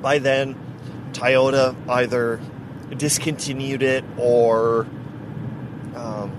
by 0.00 0.20
then, 0.20 0.54
Toyota 1.14 1.74
either 1.88 2.40
discontinued 2.96 3.82
it 3.82 4.04
or 4.18 4.86
um, 5.94 6.32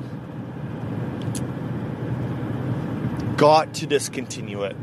got 3.37 3.73
to 3.75 3.87
discontinue 3.87 4.63
it. 4.63 4.75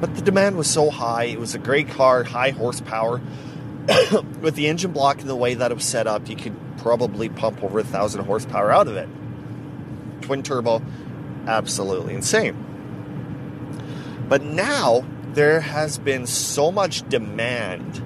But 0.00 0.14
the 0.14 0.22
demand 0.22 0.56
was 0.56 0.68
so 0.68 0.90
high. 0.90 1.24
It 1.24 1.40
was 1.40 1.54
a 1.54 1.58
great 1.58 1.88
car, 1.88 2.24
high 2.24 2.50
horsepower. 2.50 3.20
With 4.40 4.54
the 4.54 4.68
engine 4.68 4.92
block 4.92 5.20
in 5.20 5.26
the 5.26 5.36
way 5.36 5.54
that 5.54 5.70
it 5.70 5.74
was 5.74 5.84
set 5.84 6.06
up, 6.06 6.28
you 6.28 6.36
could 6.36 6.56
probably 6.78 7.28
pump 7.28 7.62
over 7.62 7.78
a 7.78 7.84
thousand 7.84 8.24
horsepower 8.24 8.70
out 8.72 8.88
of 8.88 8.96
it. 8.96 9.08
Twin 10.22 10.42
turbo, 10.42 10.82
absolutely 11.46 12.14
insane. 12.14 12.56
But 14.28 14.42
now 14.42 15.04
there 15.34 15.60
has 15.60 15.98
been 15.98 16.26
so 16.26 16.70
much 16.72 17.08
demand 17.08 18.02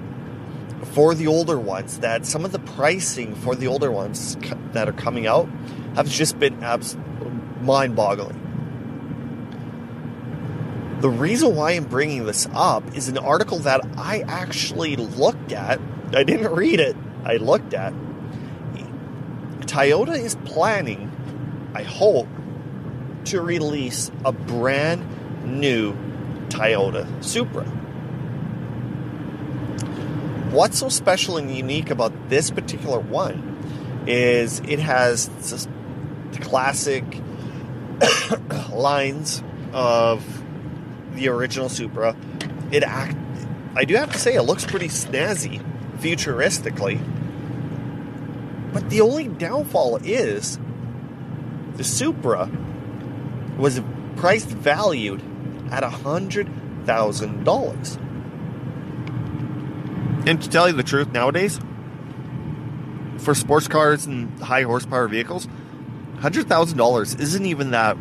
for 0.97 1.13
the 1.13 1.27
older 1.27 1.59
ones 1.59 1.99
that 1.99 2.25
some 2.25 2.43
of 2.43 2.51
the 2.51 2.57
pricing 2.57 3.35
for 3.35 3.53
the 3.53 3.67
older 3.67 3.91
ones 3.91 4.35
that 4.71 4.89
are 4.89 4.93
coming 4.93 5.27
out 5.27 5.47
have 5.95 6.09
just 6.09 6.39
been 6.39 6.63
abs- 6.63 6.97
mind 7.61 7.95
boggling. 7.95 8.35
The 11.01 11.09
reason 11.09 11.55
why 11.55 11.73
I'm 11.73 11.83
bringing 11.83 12.25
this 12.25 12.47
up 12.51 12.97
is 12.97 13.09
an 13.09 13.19
article 13.19 13.59
that 13.59 13.81
I 13.95 14.21
actually 14.21 14.95
looked 14.95 15.51
at. 15.51 15.79
I 16.15 16.23
didn't 16.23 16.51
read 16.51 16.79
it, 16.79 16.95
I 17.23 17.35
looked 17.35 17.75
at. 17.75 17.93
Toyota 19.67 20.17
is 20.17 20.33
planning, 20.45 21.11
I 21.75 21.83
hope, 21.83 22.27
to 23.25 23.39
release 23.39 24.09
a 24.25 24.31
brand 24.31 25.05
new 25.45 25.95
Toyota 26.49 27.23
Supra. 27.23 27.76
What's 30.51 30.79
so 30.79 30.89
special 30.89 31.37
and 31.37 31.55
unique 31.55 31.89
about 31.89 32.29
this 32.29 32.51
particular 32.51 32.99
one 32.99 34.05
is 34.07 34.59
it 34.61 34.79
has 34.79 35.27
the 36.31 36.39
classic 36.39 37.03
lines 38.71 39.43
of 39.73 40.23
the 41.13 41.27
original 41.29 41.69
Supra. 41.69 42.15
It 42.71 42.83
act 42.83 43.17
I 43.75 43.85
do 43.85 43.95
have 43.95 44.11
to 44.13 44.17
say 44.17 44.33
it 44.33 44.41
looks 44.41 44.65
pretty 44.65 44.87
snazzy 44.87 45.61
futuristically. 45.99 46.99
But 48.73 48.89
the 48.89 49.01
only 49.01 49.27
downfall 49.27 49.97
is 49.97 50.57
the 51.75 51.83
Supra 51.83 52.49
was 53.57 53.81
priced 54.15 54.47
valued 54.47 55.21
at 55.71 55.83
a 55.83 55.89
hundred 55.89 56.49
thousand 56.85 57.43
dollars. 57.43 57.99
And 60.27 60.41
to 60.41 60.49
tell 60.49 60.67
you 60.67 60.73
the 60.73 60.83
truth, 60.83 61.13
nowadays, 61.13 61.57
for 63.19 63.33
sports 63.33 63.69
cars 63.69 64.05
and 64.05 64.37
high 64.41 64.63
horsepower 64.63 65.07
vehicles, 65.07 65.47
hundred 66.19 66.49
thousand 66.49 66.77
dollars 66.77 67.15
isn't 67.15 67.45
even 67.45 67.71
that 67.71 67.95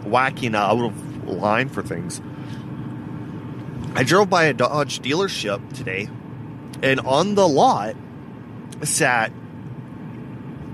wacky 0.00 0.48
and 0.48 0.56
out 0.56 0.78
of 0.78 1.26
line 1.26 1.70
for 1.70 1.82
things. 1.82 2.20
I 3.94 4.02
drove 4.02 4.28
by 4.28 4.44
a 4.44 4.52
Dodge 4.52 5.00
dealership 5.00 5.72
today, 5.72 6.10
and 6.82 7.00
on 7.00 7.34
the 7.34 7.48
lot 7.48 7.96
sat 8.82 9.32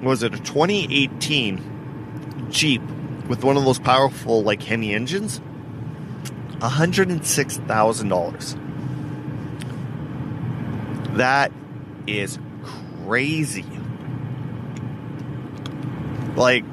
was 0.03 0.25
it 0.25 0.35
a 0.35 0.38
2018 0.38 2.49
Jeep 2.51 2.83
with 3.29 3.45
one 3.45 3.57
of 3.57 3.64
those 3.64 3.79
powerful 3.79 4.42
like 4.42 4.61
Hemi 4.61 4.92
engines? 4.92 5.40
$106,000. 6.59 8.65
That 11.16 11.50
is 12.07 12.38
crazy. 13.05 13.64
Like, 16.35 16.64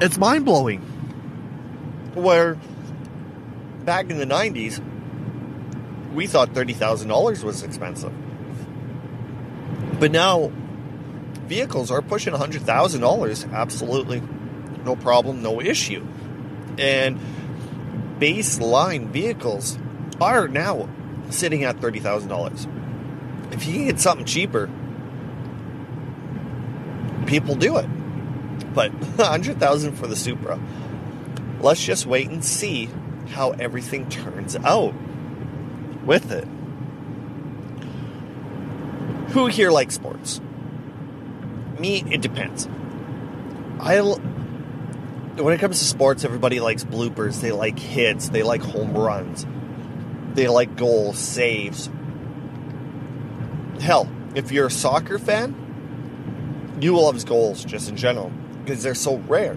it's 0.00 0.16
mind 0.16 0.44
blowing. 0.44 0.80
Where 2.14 2.56
back 3.84 4.08
in 4.08 4.18
the 4.18 4.24
90s, 4.24 4.80
we 6.14 6.28
thought 6.28 6.52
$30,000 6.54 7.42
was 7.42 7.62
expensive. 7.64 8.12
But 9.98 10.12
now, 10.12 10.52
vehicles 11.46 11.90
are 11.90 12.02
pushing 12.02 12.32
$100,000 12.32 13.52
absolutely 13.52 14.22
no 14.84 14.94
problem, 14.94 15.42
no 15.42 15.60
issue. 15.60 16.06
And 16.78 17.18
baseline 18.20 19.08
vehicles 19.08 19.76
are 20.20 20.46
now 20.46 20.88
sitting 21.32 21.64
at 21.64 21.76
$30,000. 21.76 23.52
If 23.52 23.66
you 23.66 23.74
can 23.74 23.86
get 23.86 24.00
something 24.00 24.26
cheaper, 24.26 24.70
people 27.26 27.54
do 27.54 27.78
it. 27.78 27.86
But 28.74 28.92
100,000 29.16 29.94
for 29.94 30.06
the 30.06 30.16
Supra. 30.16 30.60
Let's 31.60 31.84
just 31.84 32.06
wait 32.06 32.28
and 32.28 32.44
see 32.44 32.88
how 33.30 33.50
everything 33.52 34.08
turns 34.08 34.56
out 34.56 34.94
with 36.04 36.32
it. 36.32 36.46
Who 39.32 39.46
here 39.46 39.70
likes 39.70 39.94
sports? 39.94 40.40
Me, 41.78 42.04
it 42.10 42.20
depends. 42.20 42.68
I 43.78 44.00
when 44.00 45.54
it 45.54 45.60
comes 45.60 45.78
to 45.78 45.84
sports, 45.84 46.24
everybody 46.24 46.60
likes 46.60 46.84
bloopers. 46.84 47.40
They 47.40 47.52
like 47.52 47.78
hits. 47.78 48.28
They 48.28 48.42
like 48.42 48.60
home 48.60 48.96
runs. 48.96 49.46
They 50.34 50.48
like 50.48 50.76
goals, 50.76 51.18
saves. 51.18 51.90
Hell, 53.80 54.08
if 54.34 54.52
you're 54.52 54.66
a 54.66 54.70
soccer 54.70 55.18
fan, 55.18 56.76
you 56.80 56.96
love 56.96 57.24
goals 57.26 57.64
just 57.64 57.88
in 57.88 57.96
general 57.96 58.30
because 58.64 58.82
they're 58.82 58.94
so 58.94 59.16
rare. 59.16 59.56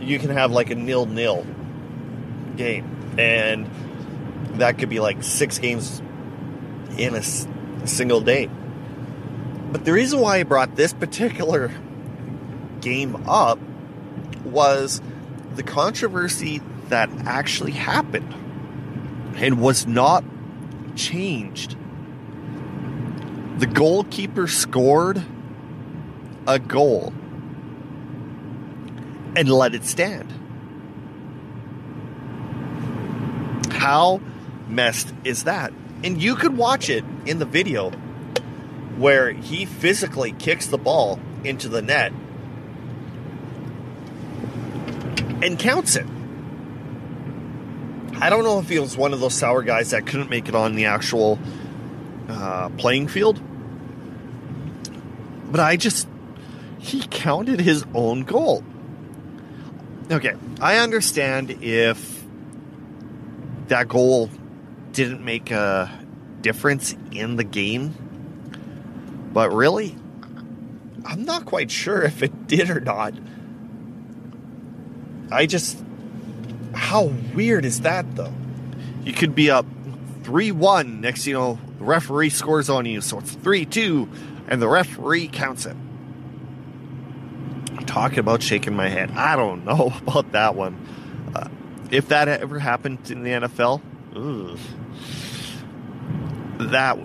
You 0.00 0.18
can 0.18 0.30
have 0.30 0.52
like 0.52 0.70
a 0.70 0.74
nil 0.74 1.06
nil 1.06 1.46
game, 2.56 3.14
and 3.18 3.68
that 4.58 4.78
could 4.78 4.88
be 4.88 5.00
like 5.00 5.22
six 5.22 5.58
games 5.58 6.00
in 6.98 7.14
a, 7.14 7.22
a 7.82 7.86
single 7.86 8.20
day. 8.20 8.48
But 9.72 9.84
the 9.84 9.92
reason 9.92 10.20
why 10.20 10.38
I 10.38 10.42
brought 10.42 10.76
this 10.76 10.92
particular 10.92 11.72
game 12.80 13.28
up 13.28 13.58
was 14.44 15.00
the 15.54 15.62
controversy 15.62 16.60
that 16.88 17.08
actually 17.24 17.72
happened 17.72 18.34
and 19.36 19.60
was 19.60 19.86
not 19.86 20.24
changed. 20.96 21.76
The 23.58 23.66
goalkeeper 23.66 24.48
scored 24.48 25.22
a 26.46 26.58
goal 26.58 27.12
and 29.36 29.48
let 29.48 29.74
it 29.74 29.84
stand. 29.84 30.30
How 33.70 34.20
messed 34.68 35.12
is 35.24 35.44
that? 35.44 35.72
And 36.04 36.20
you 36.20 36.34
could 36.34 36.56
watch 36.56 36.90
it 36.90 37.04
in 37.26 37.38
the 37.38 37.44
video 37.44 37.90
where 38.96 39.32
he 39.32 39.64
physically 39.64 40.32
kicks 40.32 40.66
the 40.66 40.78
ball 40.78 41.18
into 41.44 41.68
the 41.68 41.82
net 41.82 42.12
and 45.42 45.58
counts 45.58 45.96
it. 45.96 46.06
I 48.22 48.30
don't 48.30 48.44
know 48.44 48.60
if 48.60 48.68
he 48.68 48.78
was 48.78 48.96
one 48.96 49.12
of 49.12 49.18
those 49.18 49.34
sour 49.34 49.64
guys 49.64 49.90
that 49.90 50.06
couldn't 50.06 50.30
make 50.30 50.48
it 50.48 50.54
on 50.54 50.76
the 50.76 50.84
actual 50.84 51.40
uh, 52.28 52.68
playing 52.68 53.08
field, 53.08 53.40
but 55.50 55.58
I 55.58 55.76
just 55.76 56.06
he 56.78 57.02
counted 57.10 57.58
his 57.58 57.84
own 57.92 58.22
goal. 58.22 58.62
Okay, 60.08 60.34
I 60.60 60.76
understand 60.76 61.50
if 61.64 62.24
that 63.66 63.88
goal 63.88 64.30
didn't 64.92 65.24
make 65.24 65.50
a 65.50 65.90
difference 66.42 66.94
in 67.10 67.34
the 67.34 67.42
game, 67.44 67.92
but 69.32 69.52
really, 69.52 69.96
I'm 71.04 71.24
not 71.24 71.44
quite 71.44 71.72
sure 71.72 72.02
if 72.02 72.22
it 72.22 72.46
did 72.46 72.70
or 72.70 72.78
not. 72.78 73.14
I 75.32 75.46
just. 75.46 75.76
How 76.74 77.04
weird 77.34 77.64
is 77.64 77.82
that, 77.82 78.16
though? 78.16 78.32
You 79.04 79.12
could 79.12 79.34
be 79.34 79.50
up 79.50 79.66
3 80.22 80.52
1. 80.52 81.00
Next, 81.00 81.26
you 81.26 81.34
know, 81.34 81.58
the 81.78 81.84
referee 81.84 82.30
scores 82.30 82.70
on 82.70 82.86
you, 82.86 83.00
so 83.00 83.18
it's 83.18 83.32
3 83.32 83.64
2, 83.64 84.08
and 84.48 84.62
the 84.62 84.68
referee 84.68 85.28
counts 85.28 85.66
it. 85.66 85.76
I'm 87.70 87.86
talking 87.86 88.18
about 88.18 88.42
shaking 88.42 88.74
my 88.74 88.88
head. 88.88 89.10
I 89.12 89.36
don't 89.36 89.64
know 89.66 89.92
about 90.06 90.32
that 90.32 90.54
one. 90.54 90.76
Uh, 91.34 91.48
if 91.90 92.08
that 92.08 92.28
ever 92.28 92.58
happened 92.58 93.10
in 93.10 93.22
the 93.22 93.30
NFL, 93.30 93.80
ugh, 94.14 94.58
that 96.70 96.98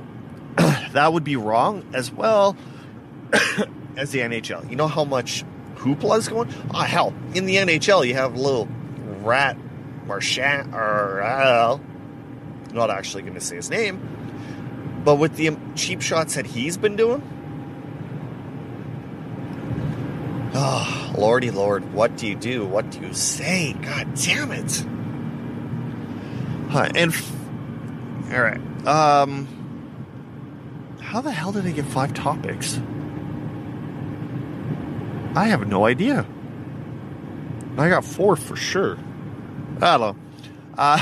that 0.93 1.13
would 1.13 1.23
be 1.23 1.36
wrong 1.36 1.84
as 1.93 2.12
well 2.12 2.56
as 3.97 4.12
the 4.12 4.19
NHL. 4.19 4.69
You 4.69 4.75
know 4.75 4.88
how 4.88 5.03
much 5.03 5.43
hoopla 5.75 6.19
is 6.19 6.27
going? 6.27 6.53
Ah, 6.71 6.84
hell, 6.84 7.13
in 7.34 7.45
the 7.45 7.56
NHL, 7.56 8.08
you 8.08 8.13
have 8.13 8.36
a 8.36 8.39
little 8.39 8.67
rat 9.27 9.57
Marchand, 10.07 10.73
or 10.73 11.21
uh, 11.21 11.77
not 12.71 12.89
actually 12.89 13.23
going 13.23 13.33
to 13.35 13.41
say 13.41 13.57
his 13.57 13.69
name, 13.69 15.01
but 15.03 15.15
with 15.15 15.35
the 15.35 15.55
cheap 15.75 16.01
shots 16.01 16.35
that 16.35 16.45
he's 16.45 16.77
been 16.77 16.95
doing, 16.95 17.21
oh, 20.53 21.13
lordy 21.17 21.51
lord, 21.51 21.93
what 21.93 22.17
do 22.17 22.25
you 22.27 22.35
do? 22.35 22.65
What 22.65 22.89
do 22.89 23.01
you 23.01 23.13
say? 23.13 23.73
God 23.73 24.15
damn 24.15 24.51
it! 24.51 24.85
Huh, 26.69 26.89
and 26.95 27.11
f- 27.13 27.31
all 28.31 28.41
right, 28.41 28.87
um, 28.87 29.47
how 31.01 31.21
the 31.21 31.31
hell 31.31 31.51
did 31.51 31.65
I 31.65 31.71
get 31.71 31.85
five 31.85 32.13
topics? 32.13 32.79
I 35.35 35.45
have 35.45 35.67
no 35.67 35.85
idea. 35.85 36.25
I 37.77 37.89
got 37.89 38.03
four 38.03 38.35
for 38.35 38.55
sure. 38.55 38.97
I 39.81 39.97
don't 39.97 40.01
know. 40.01 40.15
Uh, 40.77 41.01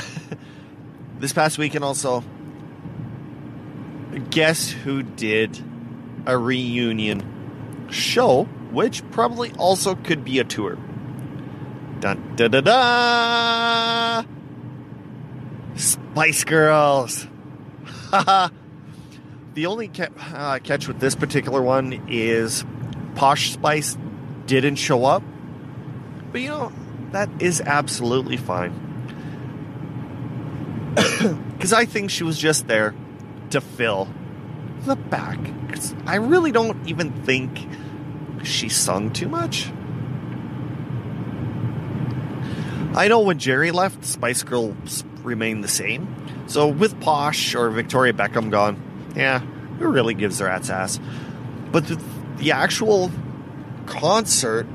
this 1.20 1.34
past 1.34 1.58
weekend 1.58 1.84
also, 1.84 2.24
guess 4.30 4.70
who 4.70 5.04
did 5.04 5.62
a 6.26 6.38
reunion 6.38 7.88
show, 7.90 8.44
which 8.72 9.10
probably 9.12 9.52
also 9.54 9.96
could 9.96 10.24
be 10.24 10.40
a 10.40 10.44
tour. 10.44 10.78
Dun 12.00 12.36
da 12.36 12.48
da 12.48 12.62
da! 12.62 14.24
Spice 15.76 16.44
Girls. 16.44 17.28
the 18.12 19.66
only 19.66 19.88
ca- 19.88 20.10
uh, 20.34 20.60
catch 20.60 20.88
with 20.88 21.00
this 21.00 21.16
particular 21.16 21.62
one 21.62 22.06
is 22.10 22.66
Posh 23.16 23.52
Spice 23.52 23.98
didn't 24.46 24.76
show 24.76 25.06
up. 25.06 25.24
But 26.32 26.42
you 26.42 26.50
know, 26.50 26.72
that 27.12 27.30
is 27.40 27.62
absolutely 27.62 28.38
fine. 28.38 28.82
Because 31.56 31.72
I 31.74 31.86
think 31.86 32.12
she 32.12 32.24
was 32.24 32.38
just 32.38 32.68
there 32.68 32.94
to 33.50 33.62
fill 33.62 34.08
the 34.82 34.96
back. 34.96 35.40
Because 35.66 35.96
I 36.06 36.16
really 36.16 36.52
don't 36.52 36.88
even 36.88 37.12
think 37.24 37.68
she 38.44 38.70
sung 38.70 39.12
too 39.12 39.28
much. 39.28 39.72
I 42.94 43.08
know 43.08 43.22
when 43.22 43.40
Geri 43.40 43.72
left, 43.72 44.06
Spice 44.06 44.44
Girls 44.44 45.04
remained 45.24 45.64
the 45.64 45.68
same. 45.68 46.08
So 46.48 46.68
with 46.68 47.00
Posh 47.02 47.56
or 47.56 47.70
Victoria 47.70 48.14
Beckham 48.14 48.52
gone, 48.52 49.14
yeah, 49.16 49.40
who 49.40 49.90
really 49.90 50.14
gives 50.14 50.38
their 50.38 50.48
rat's 50.48 50.70
ass. 50.70 51.00
But 51.72 51.88
the, 51.88 52.02
the 52.38 52.52
actual 52.52 53.12
concert, 53.86 54.68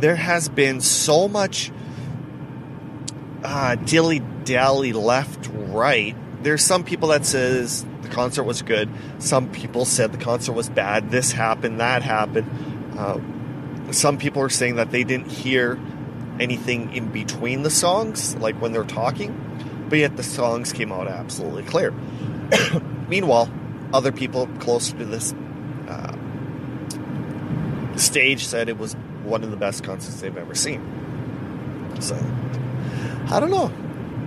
there 0.00 0.16
has 0.16 0.48
been 0.48 0.80
so 0.80 1.28
much 1.28 1.72
uh, 3.42 3.76
dilly 3.76 4.20
dally 4.44 4.92
left 4.92 5.48
right. 5.52 6.16
There's 6.42 6.62
some 6.62 6.84
people 6.84 7.08
that 7.08 7.24
says 7.24 7.84
the 8.02 8.08
concert 8.08 8.44
was 8.44 8.62
good. 8.62 8.88
Some 9.18 9.50
people 9.50 9.84
said 9.84 10.12
the 10.12 10.18
concert 10.18 10.52
was 10.52 10.68
bad. 10.68 11.10
This 11.10 11.32
happened, 11.32 11.80
that 11.80 12.02
happened. 12.02 12.94
Uh, 12.96 13.92
some 13.92 14.18
people 14.18 14.42
are 14.42 14.48
saying 14.48 14.76
that 14.76 14.90
they 14.90 15.04
didn't 15.04 15.30
hear 15.30 15.78
anything 16.38 16.92
in 16.94 17.10
between 17.10 17.62
the 17.62 17.70
songs, 17.70 18.36
like 18.36 18.60
when 18.60 18.72
they're 18.72 18.84
talking, 18.84 19.86
but 19.88 19.98
yet 19.98 20.16
the 20.16 20.22
songs 20.22 20.72
came 20.72 20.92
out 20.92 21.08
absolutely 21.08 21.62
clear. 21.62 21.92
Meanwhile, 23.08 23.50
other 23.92 24.12
people 24.12 24.46
closer 24.58 24.96
to 24.98 25.04
this 25.04 25.34
stage 27.96 28.44
said 28.44 28.68
it 28.68 28.78
was 28.78 28.94
one 29.24 29.42
of 29.42 29.50
the 29.50 29.56
best 29.56 29.84
concerts 29.84 30.20
they've 30.20 30.36
ever 30.36 30.54
seen. 30.54 30.80
So, 32.00 32.14
I 33.30 33.40
don't 33.40 33.50
know. 33.50 33.72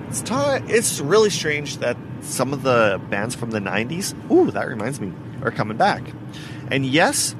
It's 0.10 0.22
time. 0.22 0.66
It's 0.70 1.00
really 1.00 1.30
strange 1.30 1.78
that 1.78 1.98
some 2.22 2.52
of 2.52 2.64
the 2.64 3.00
bands 3.10 3.36
from 3.36 3.52
the 3.52 3.60
'90s. 3.60 4.14
Ooh, 4.32 4.52
that 4.52 4.68
reminds 4.68 5.00
me, 5.00 5.14
are 5.44 5.52
coming 5.52 5.78
back. 5.78 6.04
And 6.72 6.86
yes, 6.86 7.36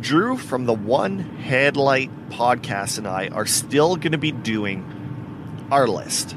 Drew 0.00 0.36
from 0.36 0.66
the 0.66 0.74
One 0.74 1.18
Headlight 1.18 2.10
podcast 2.30 2.98
and 2.98 3.06
I 3.06 3.28
are 3.28 3.46
still 3.46 3.96
going 3.96 4.12
to 4.12 4.18
be 4.18 4.32
doing 4.32 5.66
our 5.70 5.86
list. 5.86 6.36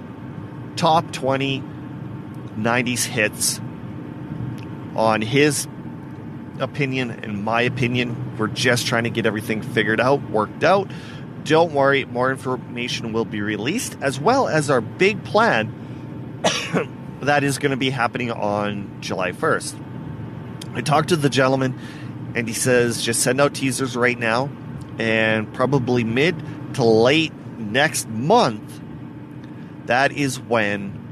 Top 0.75 1.11
20 1.11 1.63
90s 2.57 3.05
hits 3.05 3.59
on 4.95 5.21
his 5.21 5.67
opinion 6.59 7.11
and 7.11 7.43
my 7.43 7.61
opinion. 7.61 8.37
We're 8.37 8.47
just 8.47 8.87
trying 8.87 9.03
to 9.05 9.09
get 9.09 9.25
everything 9.25 9.61
figured 9.61 9.99
out, 9.99 10.29
worked 10.29 10.63
out. 10.63 10.89
Don't 11.43 11.73
worry, 11.73 12.05
more 12.05 12.31
information 12.31 13.13
will 13.13 13.25
be 13.25 13.41
released, 13.41 13.97
as 14.01 14.19
well 14.19 14.47
as 14.47 14.69
our 14.69 14.81
big 14.81 15.23
plan 15.23 16.41
that 17.21 17.43
is 17.43 17.59
going 17.59 17.71
to 17.71 17.77
be 17.77 17.91
happening 17.91 18.31
on 18.31 18.97
July 19.01 19.31
1st. 19.31 20.75
I 20.75 20.81
talked 20.81 21.09
to 21.09 21.15
the 21.15 21.29
gentleman, 21.29 21.79
and 22.35 22.47
he 22.47 22.53
says 22.53 23.01
just 23.01 23.21
send 23.21 23.39
out 23.39 23.53
teasers 23.53 23.95
right 23.95 24.17
now, 24.17 24.49
and 24.97 25.53
probably 25.53 26.03
mid 26.03 26.35
to 26.75 26.83
late 26.83 27.33
next 27.57 28.07
month, 28.09 28.81
that 29.85 30.11
is 30.11 30.39
when 30.39 31.03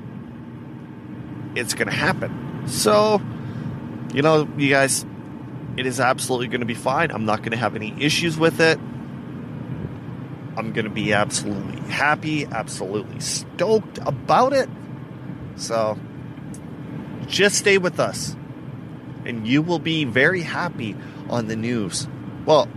it's 1.55 1.73
going 1.73 1.87
to 1.87 1.93
happen. 1.93 2.67
So, 2.67 3.21
you 4.13 4.21
know, 4.21 4.47
you 4.57 4.69
guys, 4.69 5.05
it 5.77 5.85
is 5.85 5.99
absolutely 5.99 6.47
going 6.47 6.61
to 6.61 6.67
be 6.67 6.73
fine. 6.73 7.11
I'm 7.11 7.25
not 7.25 7.39
going 7.39 7.51
to 7.51 7.57
have 7.57 7.75
any 7.75 7.93
issues 8.03 8.37
with 8.37 8.59
it. 8.59 8.79
I'm 10.55 10.71
going 10.71 10.85
to 10.85 10.91
be 10.91 11.13
absolutely 11.13 11.81
happy, 11.89 12.45
absolutely 12.45 13.19
stoked 13.19 13.97
about 13.99 14.53
it. 14.53 14.69
So 15.55 15.97
just 17.27 17.55
stay 17.55 17.77
with 17.77 17.99
us 17.99 18.35
and 19.25 19.47
you 19.47 19.61
will 19.61 19.79
be 19.79 20.05
very 20.05 20.41
happy 20.41 20.95
on 21.29 21.47
the 21.47 21.55
news. 21.55 22.07
Well, 22.45 22.67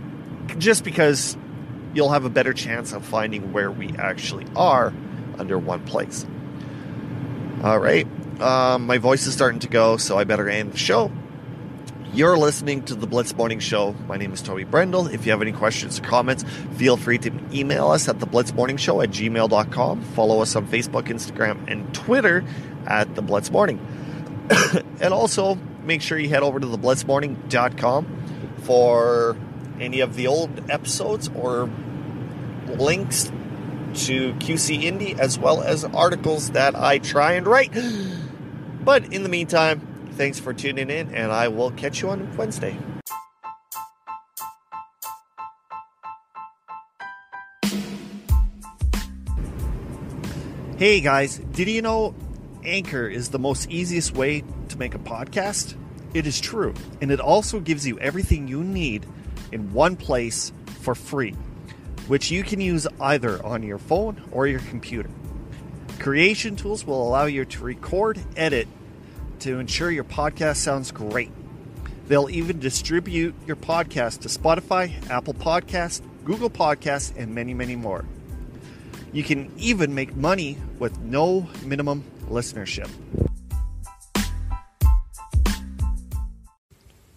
just 0.57 0.83
because 0.83 1.37
you'll 1.93 2.11
have 2.11 2.25
a 2.25 2.29
better 2.29 2.53
chance 2.53 2.93
of 2.93 3.05
finding 3.05 3.53
where 3.53 3.71
we 3.71 3.93
actually 3.97 4.45
are 4.55 4.93
under 5.37 5.59
one 5.59 5.83
place. 5.85 6.25
All 7.63 7.79
right. 7.79 8.07
Um, 8.41 8.85
my 8.85 8.97
voice 8.97 9.25
is 9.27 9.33
starting 9.33 9.59
to 9.61 9.67
go, 9.67 9.97
so 9.97 10.17
I 10.17 10.23
better 10.23 10.47
end 10.47 10.73
the 10.73 10.77
show. 10.77 11.11
You're 12.17 12.35
listening 12.35 12.81
to 12.85 12.95
the 12.95 13.05
Blitz 13.05 13.35
Morning 13.35 13.59
Show. 13.59 13.93
My 14.07 14.17
name 14.17 14.33
is 14.33 14.41
Toby 14.41 14.63
Brendel. 14.63 15.05
If 15.05 15.27
you 15.27 15.31
have 15.33 15.43
any 15.43 15.51
questions 15.51 15.99
or 15.99 16.01
comments, 16.01 16.43
feel 16.73 16.97
free 16.97 17.19
to 17.19 17.31
email 17.53 17.89
us 17.89 18.09
at 18.09 18.19
the 18.19 18.25
Blitz 18.25 18.51
Morning 18.55 18.77
Show 18.77 19.01
at 19.01 19.11
gmail.com. 19.11 20.01
Follow 20.01 20.41
us 20.41 20.55
on 20.55 20.65
Facebook, 20.65 21.09
Instagram, 21.09 21.71
and 21.71 21.93
Twitter 21.93 22.43
at 22.87 23.13
the 23.13 23.21
Blitz 23.21 23.51
Morning. 23.51 23.79
and 24.99 25.13
also, 25.13 25.59
make 25.83 26.01
sure 26.01 26.17
you 26.17 26.27
head 26.27 26.41
over 26.41 26.59
to 26.59 26.65
the 26.65 26.79
blitzmorning.com 26.79 28.55
for 28.63 29.37
any 29.79 29.99
of 29.99 30.15
the 30.15 30.25
old 30.25 30.71
episodes 30.71 31.29
or 31.35 31.69
links 32.65 33.25
to 33.93 34.33
QC 34.33 34.81
Indie 34.81 35.19
as 35.19 35.37
well 35.37 35.61
as 35.61 35.85
articles 35.85 36.49
that 36.49 36.75
I 36.75 36.97
try 36.97 37.33
and 37.33 37.45
write. 37.45 37.71
But 38.87 39.11
in 39.11 39.21
the 39.23 39.27
meantime, 39.27 39.96
thanks 40.17 40.39
for 40.39 40.51
tuning 40.51 40.89
in, 40.89 41.13
and 41.13 41.31
I 41.31 41.47
will 41.47 41.71
catch 41.71 42.01
you 42.01 42.09
on 42.09 42.35
Wednesday. 42.35 42.75
Hey 50.77 51.01
guys, 51.01 51.37
did 51.37 51.67
you 51.67 51.81
know 51.81 52.15
Anchor 52.63 53.07
is 53.07 53.29
the 53.29 53.39
most 53.39 53.69
easiest 53.69 54.15
way 54.15 54.43
to 54.69 54.77
make 54.77 54.95
a 54.95 54.99
podcast? 54.99 55.75
It 56.13 56.25
is 56.27 56.39
true, 56.39 56.73
and 57.01 57.11
it 57.11 57.19
also 57.19 57.59
gives 57.59 57.85
you 57.87 57.99
everything 57.99 58.47
you 58.47 58.63
need 58.63 59.05
in 59.51 59.71
one 59.73 59.95
place 59.95 60.51
for 60.81 60.95
free, 60.95 61.35
which 62.07 62.31
you 62.31 62.43
can 62.43 62.59
use 62.59 62.87
either 62.99 63.43
on 63.45 63.63
your 63.63 63.77
phone 63.77 64.23
or 64.31 64.47
your 64.47 64.59
computer. 64.61 65.09
Creation 65.99 66.55
tools 66.55 66.85
will 66.85 67.07
allow 67.07 67.25
you 67.25 67.43
to 67.45 67.63
record, 67.63 68.19
edit 68.35 68.67
to 69.41 69.59
ensure 69.59 69.91
your 69.91 70.03
podcast 70.03 70.57
sounds 70.57 70.91
great. 70.91 71.31
They'll 72.07 72.29
even 72.29 72.59
distribute 72.59 73.35
your 73.45 73.55
podcast 73.55 74.21
to 74.21 74.29
Spotify, 74.29 74.93
Apple 75.09 75.33
Podcasts, 75.33 76.01
Google 76.23 76.49
Podcasts, 76.49 77.13
and 77.17 77.35
many, 77.35 77.53
many 77.53 77.75
more. 77.75 78.05
You 79.11 79.23
can 79.23 79.51
even 79.57 79.93
make 79.93 80.15
money 80.15 80.57
with 80.79 80.99
no 80.99 81.47
minimum 81.63 82.03
listenership. 82.29 82.89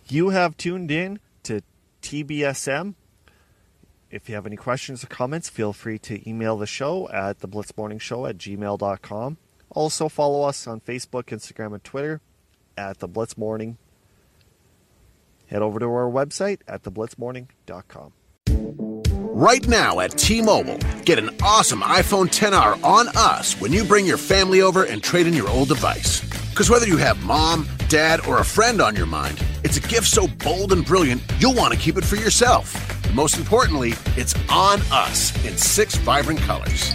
You 0.08 0.30
have 0.30 0.56
tuned 0.56 0.90
in 0.90 1.20
to 1.44 1.62
TBSM. 2.02 2.94
If 4.10 4.28
you 4.28 4.34
have 4.34 4.46
any 4.46 4.56
questions 4.56 5.04
or 5.04 5.06
comments, 5.06 5.48
feel 5.48 5.72
free 5.72 5.98
to 6.00 6.28
email 6.28 6.56
the 6.56 6.66
show 6.66 7.08
at 7.10 7.38
the 7.38 7.48
blitzmorningshow 7.48 8.28
at 8.28 8.38
gmail.com. 8.38 9.36
Also, 9.70 10.08
follow 10.08 10.42
us 10.42 10.66
on 10.66 10.80
Facebook, 10.80 11.24
Instagram, 11.24 11.72
and 11.74 11.84
Twitter 11.84 12.20
at 12.76 12.98
the 12.98 13.08
Blitz 13.08 13.38
Morning 13.38 13.78
head 15.50 15.62
over 15.62 15.80
to 15.80 15.86
our 15.86 16.10
website 16.10 16.60
at 16.68 16.82
theblitzmorning.com. 16.82 18.12
Right 19.32 19.66
now 19.66 20.00
at 20.00 20.12
T 20.12 20.42
Mobile, 20.42 20.78
get 21.04 21.18
an 21.18 21.30
awesome 21.42 21.80
iPhone 21.80 22.26
10R 22.26 22.82
on 22.84 23.08
us 23.16 23.60
when 23.60 23.72
you 23.72 23.84
bring 23.84 24.06
your 24.06 24.16
family 24.16 24.60
over 24.60 24.84
and 24.84 25.02
trade 25.02 25.26
in 25.26 25.34
your 25.34 25.48
old 25.48 25.68
device. 25.68 26.20
Because 26.50 26.68
whether 26.68 26.86
you 26.86 26.96
have 26.98 27.24
mom, 27.24 27.66
dad, 27.88 28.26
or 28.26 28.38
a 28.38 28.44
friend 28.44 28.80
on 28.80 28.94
your 28.94 29.06
mind, 29.06 29.42
it's 29.64 29.76
a 29.76 29.80
gift 29.80 30.08
so 30.08 30.26
bold 30.26 30.72
and 30.72 30.84
brilliant, 30.84 31.22
you'll 31.38 31.54
want 31.54 31.72
to 31.72 31.78
keep 31.78 31.96
it 31.96 32.04
for 32.04 32.16
yourself. 32.16 32.74
Most 33.14 33.38
importantly, 33.38 33.94
it's 34.16 34.34
on 34.48 34.80
us 34.92 35.32
in 35.44 35.56
six 35.56 35.94
vibrant 35.96 36.40
colors. 36.40 36.94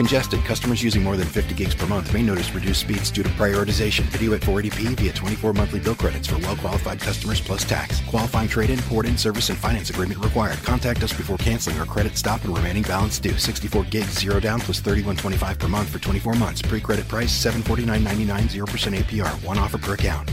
Congested, 0.00 0.42
customers 0.46 0.82
using 0.82 1.02
more 1.02 1.18
than 1.18 1.26
50 1.26 1.54
gigs 1.54 1.74
per 1.74 1.86
month 1.86 2.10
may 2.14 2.22
notice 2.22 2.54
reduced 2.54 2.80
speeds 2.80 3.10
due 3.10 3.22
to 3.22 3.28
prioritization. 3.28 4.00
Video 4.04 4.32
at 4.32 4.40
480p 4.40 4.98
via 4.98 5.12
24 5.12 5.52
monthly 5.52 5.78
bill 5.78 5.94
credits 5.94 6.26
for 6.26 6.38
well-qualified 6.38 6.98
customers 6.98 7.38
plus 7.38 7.64
tax. 7.64 8.00
Qualifying 8.06 8.48
trade-in, 8.48 8.78
port-in, 8.88 9.18
service, 9.18 9.50
and 9.50 9.58
finance 9.58 9.90
agreement 9.90 10.24
required. 10.24 10.56
Contact 10.62 11.02
us 11.02 11.12
before 11.12 11.36
canceling 11.36 11.78
or 11.78 11.84
credit 11.84 12.16
stop 12.16 12.42
and 12.44 12.56
remaining 12.56 12.82
balance 12.84 13.18
due. 13.18 13.36
64 13.36 13.84
gigs, 13.90 14.18
zero 14.18 14.40
down 14.40 14.58
plus 14.58 14.80
31.25 14.80 15.58
per 15.58 15.68
month 15.68 15.90
for 15.90 15.98
24 15.98 16.32
months. 16.32 16.62
Pre-credit 16.62 17.06
price 17.06 17.28
749.99, 17.44 18.40
0% 18.48 18.96
APR. 18.96 19.44
One 19.44 19.58
offer 19.58 19.76
per 19.76 19.92
account. 19.92 20.30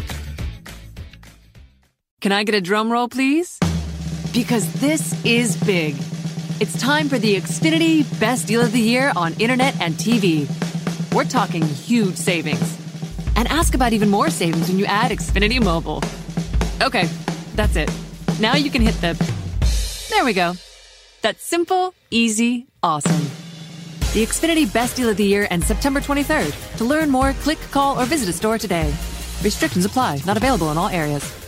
Can 2.22 2.32
I 2.32 2.46
get 2.46 2.56
a 2.56 2.62
drum 2.62 2.90
roll, 2.90 3.10
please? 3.10 3.60
Because 4.32 4.72
this 4.80 5.14
is 5.26 5.62
big. 5.66 5.98
It's 6.60 6.82
time 6.82 7.08
for 7.08 7.20
the 7.20 7.36
Xfinity 7.36 8.20
Best 8.20 8.48
Deal 8.48 8.62
of 8.62 8.72
the 8.72 8.80
Year 8.80 9.14
on 9.16 9.36
Internet 9.36 9.80
and 9.80 9.94
TV. 9.94 10.50
We're 11.14 11.24
talking 11.24 11.62
huge 11.62 12.16
savings. 12.16 12.80
And 13.36 13.48
ask 13.50 13.76
about 13.76 13.94
even 13.94 14.10
more 14.10 14.32
savings 14.32 14.68
when 14.68 14.80
you 14.80 14.86
add 14.86 15.12
Xfinity 15.12 15.64
Mobile. 15.64 16.02
Okay, 16.82 17.08
that's 17.54 17.76
it. 17.76 17.92
Now 18.40 18.56
you 18.56 18.72
can 18.72 18.82
hit 18.82 18.96
the. 19.02 19.14
There 20.10 20.26
we 20.26 20.34
go. 20.34 20.56
That's 21.22 21.44
simple, 21.44 21.94
easy, 22.10 22.66
awesome. 22.82 23.22
The 24.16 24.26
Xfinity 24.26 24.74
Best 24.74 24.96
Deal 24.96 25.10
of 25.10 25.18
the 25.18 25.26
Year 25.26 25.48
ends 25.52 25.68
September 25.68 26.00
23rd. 26.00 26.78
To 26.78 26.86
learn 26.86 27.12
more, 27.12 27.34
click, 27.34 27.60
call, 27.70 28.02
or 28.02 28.06
visit 28.06 28.30
a 28.30 28.34
store 28.34 28.58
today. 28.58 28.92
Restrictions 29.44 29.86
apply, 29.86 30.22
not 30.26 30.38
available 30.38 30.72
in 30.72 30.78
all 30.80 30.90
areas. 30.90 31.47